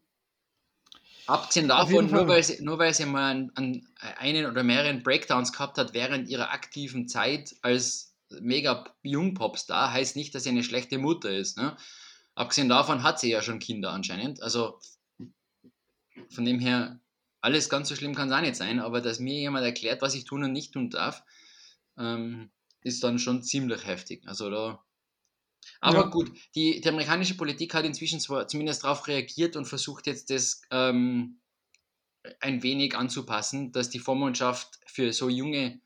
[1.25, 3.87] abgesehen davon, nur weil, sie, nur weil sie mal an, an
[4.17, 10.35] einen oder mehreren Breakdowns gehabt hat während ihrer aktiven Zeit als mega Jungpopstar, heißt nicht,
[10.35, 11.57] dass sie eine schlechte Mutter ist.
[11.57, 11.75] Ne?
[12.35, 14.41] Abgesehen davon hat sie ja schon Kinder anscheinend.
[14.41, 14.79] Also
[16.29, 16.99] von dem her,
[17.41, 20.15] alles ganz so schlimm kann es auch nicht sein, aber dass mir jemand erklärt, was
[20.15, 21.23] ich tun und nicht tun darf,
[21.97, 24.27] ähm, ist dann schon ziemlich heftig.
[24.27, 24.83] Also da.
[25.81, 26.07] Aber Ja.
[26.07, 30.61] gut, die, die amerikanische Politik hat inzwischen zwar zumindest darauf reagiert und versucht jetzt das
[30.71, 31.39] ähm,
[32.39, 35.81] ein wenig anzupassen, dass die Vormundschaft für so junge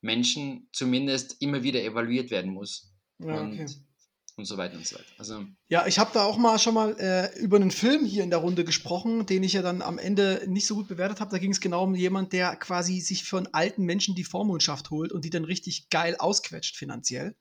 [0.00, 2.92] Menschen zumindest immer wieder evaluiert werden muss.
[3.18, 3.60] Ja, okay.
[3.62, 3.91] und
[4.38, 5.04] so weiter und so weiter.
[5.18, 8.30] Also, Ja, ich habe da auch mal schon mal äh, über einen Film hier in
[8.30, 11.30] der Runde gesprochen, den ich ja dann am Ende nicht so gut bewertet habe.
[11.30, 15.12] Da ging es genau um jemand, der quasi sich von alten Menschen die Vormundschaft holt
[15.12, 17.36] und die dann richtig geil ausquetscht finanziell.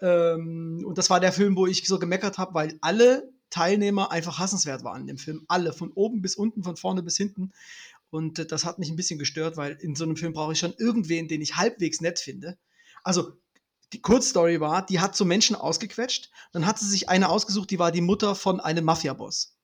[0.00, 4.38] Ähm, und das war der Film, wo ich so gemeckert habe, weil alle Teilnehmer einfach
[4.38, 5.44] hassenswert waren in dem Film.
[5.48, 7.52] Alle, von oben bis unten, von vorne bis hinten.
[8.10, 10.58] Und äh, das hat mich ein bisschen gestört, weil in so einem Film brauche ich
[10.58, 12.58] schon irgendwen, den ich halbwegs nett finde.
[13.02, 13.32] Also
[13.92, 16.30] die Kurzstory war, die hat so Menschen ausgequetscht.
[16.52, 19.56] Dann hat sie sich eine ausgesucht, die war die Mutter von einem Mafia-Boss.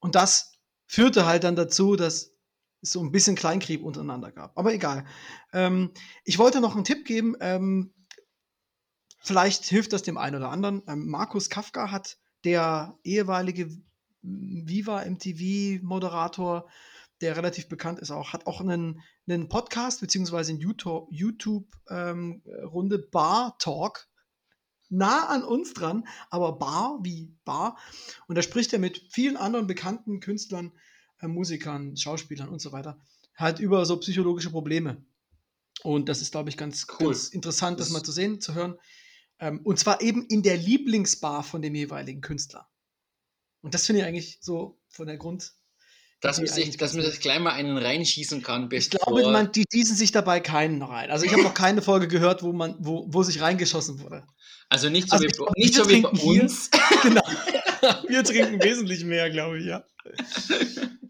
[0.00, 0.52] Und das
[0.86, 2.32] führte halt dann dazu, dass
[2.82, 4.58] es so ein bisschen Kleinkrieg untereinander gab.
[4.58, 5.06] Aber egal.
[5.52, 5.92] Ähm,
[6.24, 7.36] ich wollte noch einen Tipp geben.
[7.40, 7.94] Ähm,
[9.20, 10.82] vielleicht hilft das dem einen oder anderen.
[10.88, 13.70] Ähm, Markus Kafka hat der ehemalige
[14.22, 16.68] Viva MTV-Moderator,
[17.22, 22.42] der relativ bekannt ist, auch, hat auch einen, einen Podcast beziehungsweise eine YouTube-Runde YouTube, ähm,
[22.64, 24.08] Runde Bar Talk.
[24.90, 27.78] Nah an uns dran, aber Bar wie Bar.
[28.26, 30.72] Und da spricht er mit vielen anderen bekannten Künstlern,
[31.20, 33.00] äh, Musikern, Schauspielern und so weiter,
[33.36, 35.02] halt über so psychologische Probleme.
[35.82, 37.06] Und das ist, glaube ich, ganz, Cool.
[37.06, 38.76] ganz interessant, das Das- mal zu sehen, zu hören.
[39.38, 42.68] Ähm, und zwar eben in der Lieblingsbar von dem jeweiligen Künstler.
[43.62, 45.54] Und das finde ich eigentlich so von der Grund,
[46.22, 49.64] Dass man, sich, dass man das gleich mal einen reinschießen kann, Ich glaube, man, die
[49.70, 51.10] schießen sich dabei keinen rein.
[51.10, 54.24] Also ich habe noch keine Folge gehört, wo man, wo, wo sich reingeschossen wurde.
[54.68, 56.70] also nicht so Also wie, glaub, nicht so wie bei uns.
[57.02, 57.22] genau.
[58.08, 59.84] Wir trinken wesentlich mehr, glaube ich, ja.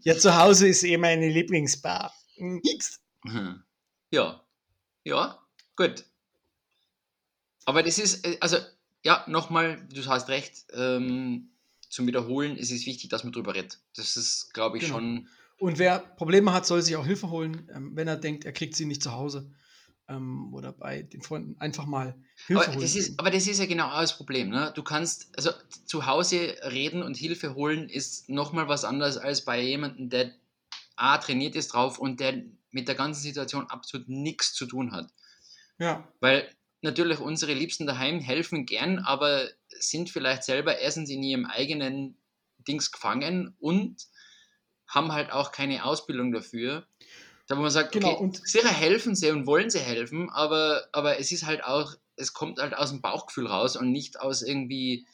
[0.01, 2.11] Ja, zu Hause ist eh meine Lieblingsbar.
[2.37, 2.61] Hm.
[4.09, 4.43] Ja.
[5.03, 5.39] Ja,
[5.75, 6.05] gut.
[7.65, 8.57] Aber das ist, äh, also,
[9.03, 11.52] ja, nochmal, du hast recht, ähm,
[11.93, 13.79] zum Wiederholen ist es wichtig, dass man drüber redet.
[13.95, 14.95] Das ist, glaube ich, Genau.
[14.95, 15.27] schon.
[15.59, 18.75] Und wer Probleme hat, soll sich auch Hilfe holen, ähm, wenn er denkt, er kriegt
[18.75, 19.51] sie nicht zu Hause
[20.09, 21.55] ähm, oder bei den Freunden.
[21.59, 22.15] Einfach mal
[22.47, 22.81] Hilfe Aber holen.
[22.81, 24.49] das, ist, aber das ist ja genau auch das Problem.
[24.49, 24.71] Ne?
[24.75, 25.51] Du kannst, also
[25.85, 30.31] zu Hause reden und Hilfe holen ist nochmal was anderes als bei jemandem, der
[30.95, 35.13] A, trainiert ist drauf und der mit der ganzen Situation absolut nichts zu tun hat.
[35.77, 36.49] ja, Weil
[36.81, 39.47] natürlich unsere Liebsten daheim helfen gern, aber
[39.79, 42.17] sind vielleicht selber erstens in ihrem eigenen
[42.67, 44.07] Dings gefangen und
[44.87, 46.87] haben halt auch keine Ausbildung dafür.
[47.47, 50.87] Da wo man sagt, Genau, okay, und- sicher helfen sie und wollen sie helfen, aber,
[50.93, 54.41] aber es ist halt auch, es kommt halt aus dem Bauchgefühl raus und nicht aus
[54.41, 55.05] irgendwie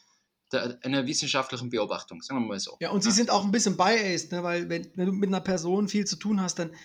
[0.51, 2.78] der, einer wissenschaftlichen Beobachtung, sagen wir mal so.
[2.82, 4.43] Ja, und sie sind auch ein bisschen biased, ne?
[4.43, 6.76] weil wenn, wenn du mit einer Person viel zu tun hast, dann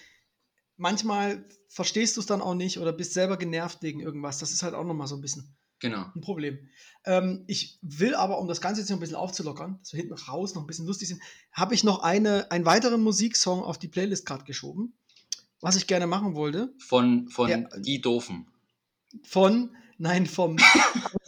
[0.77, 4.39] manchmal verstehst du es dann auch nicht oder bist selber genervt wegen irgendwas.
[4.39, 6.07] Das ist halt auch nochmal so ein bisschen Genau.
[6.15, 6.59] ein Problem.
[7.05, 10.15] Ähm, ich will aber, um das Ganze jetzt noch ein bisschen aufzulockern, dass wir hinten
[10.15, 11.21] raus noch ein bisschen lustig sind,
[11.53, 14.95] habe ich noch eine, einen weiteren Musiksong auf die Playlist gerade geschoben,
[15.61, 16.73] was ich gerne machen wollte.
[16.79, 17.59] Von, von Ja.
[17.77, 18.47] die Doofen.
[19.25, 20.57] Von, nein, vom,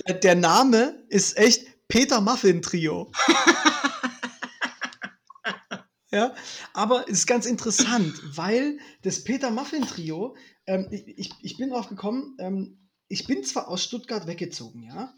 [0.09, 3.13] der, der Name ist echt Peter Muffin Trio.
[6.11, 6.35] ja,
[6.73, 10.35] aber es ist ganz interessant, weil das Peter Muffin Trio,
[10.67, 12.79] ähm, ich, ich bin drauf gekommen, ähm,
[13.09, 15.15] ich bin zwar aus Stuttgart weggezogen, ja,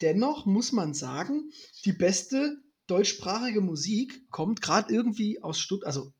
[0.00, 1.50] dennoch muss man sagen,
[1.84, 6.12] die beste deutschsprachige Musik kommt gerade irgendwie aus Stuttgart, also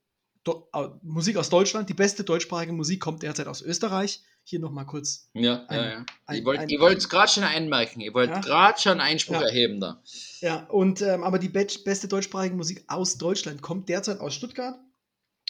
[0.45, 0.69] Do
[1.03, 4.23] Musik aus Deutschland, die beste deutschsprachige Musik kommt derzeit aus Österreich.
[4.43, 5.99] Hier nochmal kurz Ja, Ein- ja, ja.
[6.27, 8.01] ein- ein- ich wollte es gerade schon einmerken.
[8.01, 8.41] Ich wollte Ja.
[8.41, 9.43] gerade schon Einspruch Ja.
[9.43, 10.03] erheben da.
[10.41, 14.81] Ja, und ähm, aber die be beste deutschsprachige Musik aus Deutschland kommt derzeit aus Stuttgart.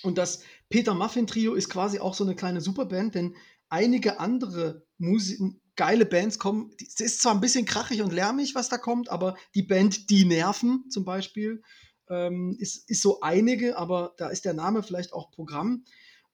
[0.03, 3.35] Und das Peter Muffin Trio ist quasi auch so eine kleine Superband, denn
[3.70, 6.70] einige andere Musi geile Bands kommen.
[6.81, 10.25] Es ist zwar ein bisschen krachig und lärmig, was da kommt, aber die Band Die
[10.25, 11.62] Nerven zum Beispiel
[12.11, 15.85] ähm, ist, ist so einige, aber da ist der Name vielleicht auch Programm.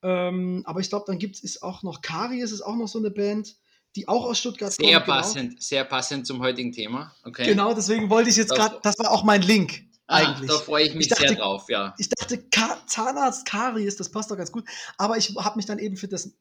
[0.03, 3.11] Ähm, aber ich glaube, dann gibt es auch noch Karies, ist auch noch so eine
[3.11, 3.57] Band,
[3.97, 5.05] die auch aus Stuttgart Sehr kommt.
[5.07, 5.16] genau.
[5.16, 7.14] passend, sehr passend zum heutigen Thema.
[7.24, 7.47] Okay.
[7.47, 10.49] Genau, deswegen wollte ich jetzt gerade, das war auch mein Link Ah, eigentlich.
[10.51, 11.95] Da freue ich mich Ich dachte- sehr drauf, ja.
[11.99, 14.64] Ich dachte, Ka Zahnarzt Karies, das passt doch ganz gut.
[14.97, 16.32] Aber ich habe mich dann eben für das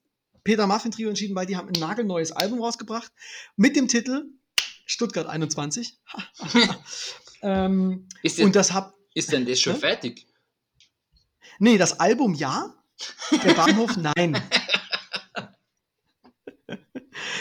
[0.48, 3.12] Peter Muffin Trio entschieden, weil die haben ein nagelneues Album rausgebracht
[3.56, 4.30] mit dem Titel
[4.86, 5.98] Stuttgart 21.
[7.42, 9.80] ähm, Ist, denn, und das hab, ist denn das schon Hä?
[9.80, 10.26] fertig?
[11.58, 12.74] nee, das Album ja,
[13.44, 14.42] der Bahnhof nein.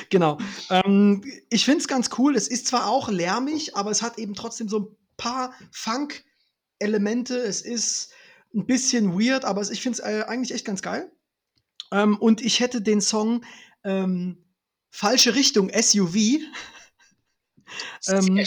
[0.10, 0.38] genau.
[0.70, 2.36] Ähm, ich finde es ganz cool.
[2.36, 7.38] Es ist zwar auch lärmig, aber es hat eben trotzdem so ein paar Funk-Elemente.
[7.38, 8.12] Es ist
[8.54, 11.10] ein bisschen weird, aber ich finde es äh, eigentlich echt ganz geil.
[11.92, 13.46] Ähm, und ich hätte den Song
[13.84, 14.44] ähm,
[14.90, 16.16] Falsche Richtung SUV
[18.08, 18.38] Ähm,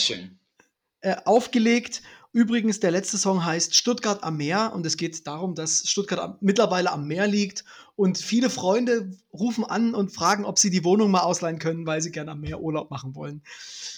[1.02, 2.02] äh, aufgelegt.
[2.32, 6.38] Übrigens, der letzte Song heißt Stuttgart am Meer und es geht darum, dass Stuttgart am,
[6.40, 7.64] mittlerweile am Meer liegt
[7.96, 12.00] und viele Freunde rufen an und fragen, ob sie die Wohnung mal ausleihen können, weil
[12.00, 13.42] sie gerne am Meer Urlaub machen wollen.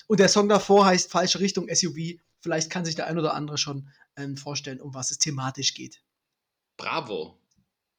[0.06, 2.18] Und der Song davor heißt Falsche Richtung SUV.
[2.40, 6.02] Vielleicht kann sich der ein oder andere schon ähm, vorstellen, um was es thematisch geht.
[6.78, 7.38] Bravo.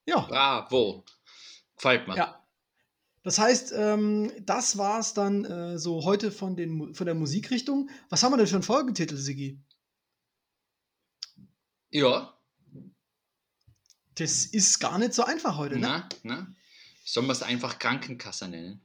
[0.05, 1.05] Ja, Bravo.
[1.83, 2.15] Gefällt mir.
[2.15, 2.39] ja.
[3.23, 7.89] Das heißt, ähm, das war es dann äh, so heute von, den, von der Musikrichtung.
[8.09, 9.61] Was haben wir denn für einen Folgentitel, Sigi?
[11.89, 12.37] Ja.
[14.15, 15.87] Das ist gar nicht so einfach heute, ne?
[15.87, 16.55] Na, na.
[17.05, 18.81] Sollen wir es einfach Krankenkasse nennen?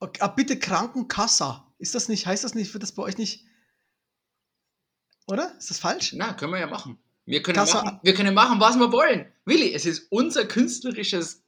[0.00, 1.62] Okay, ah, bitte Krankenkasse.
[1.78, 3.46] Ist das nicht, heißt das nicht, wird das bei euch nicht.
[5.26, 5.56] Oder?
[5.58, 6.14] Ist das falsch?
[6.14, 6.98] Na, können wir ja machen.
[7.26, 9.32] Wir können, machen, wir können machen, was wir wollen.
[9.44, 11.42] Willi, es ist unser künstlerisches.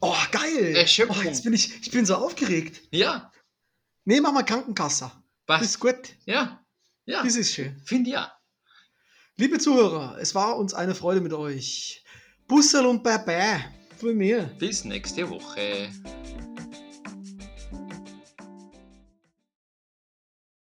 [0.00, 0.76] Oh, geil!
[0.76, 1.16] Erschöpfung.
[1.18, 2.82] Oh, jetzt bin ich, ich bin so aufgeregt.
[2.92, 3.32] Ja,
[4.08, 5.12] Nee, mach mal Krankenkasse.
[5.44, 5.80] Das ist was?
[5.80, 6.08] gut.
[6.24, 6.64] Ja,
[7.04, 7.22] ja.
[7.22, 7.78] Das ist schön.
[7.84, 8.32] Finde ja.
[9.36, 12.02] Liebe Zuhörer, es war uns eine Freude mit euch.
[12.46, 13.60] Bussel und Baba
[13.98, 14.44] von mir.
[14.58, 15.90] Bis nächste Woche.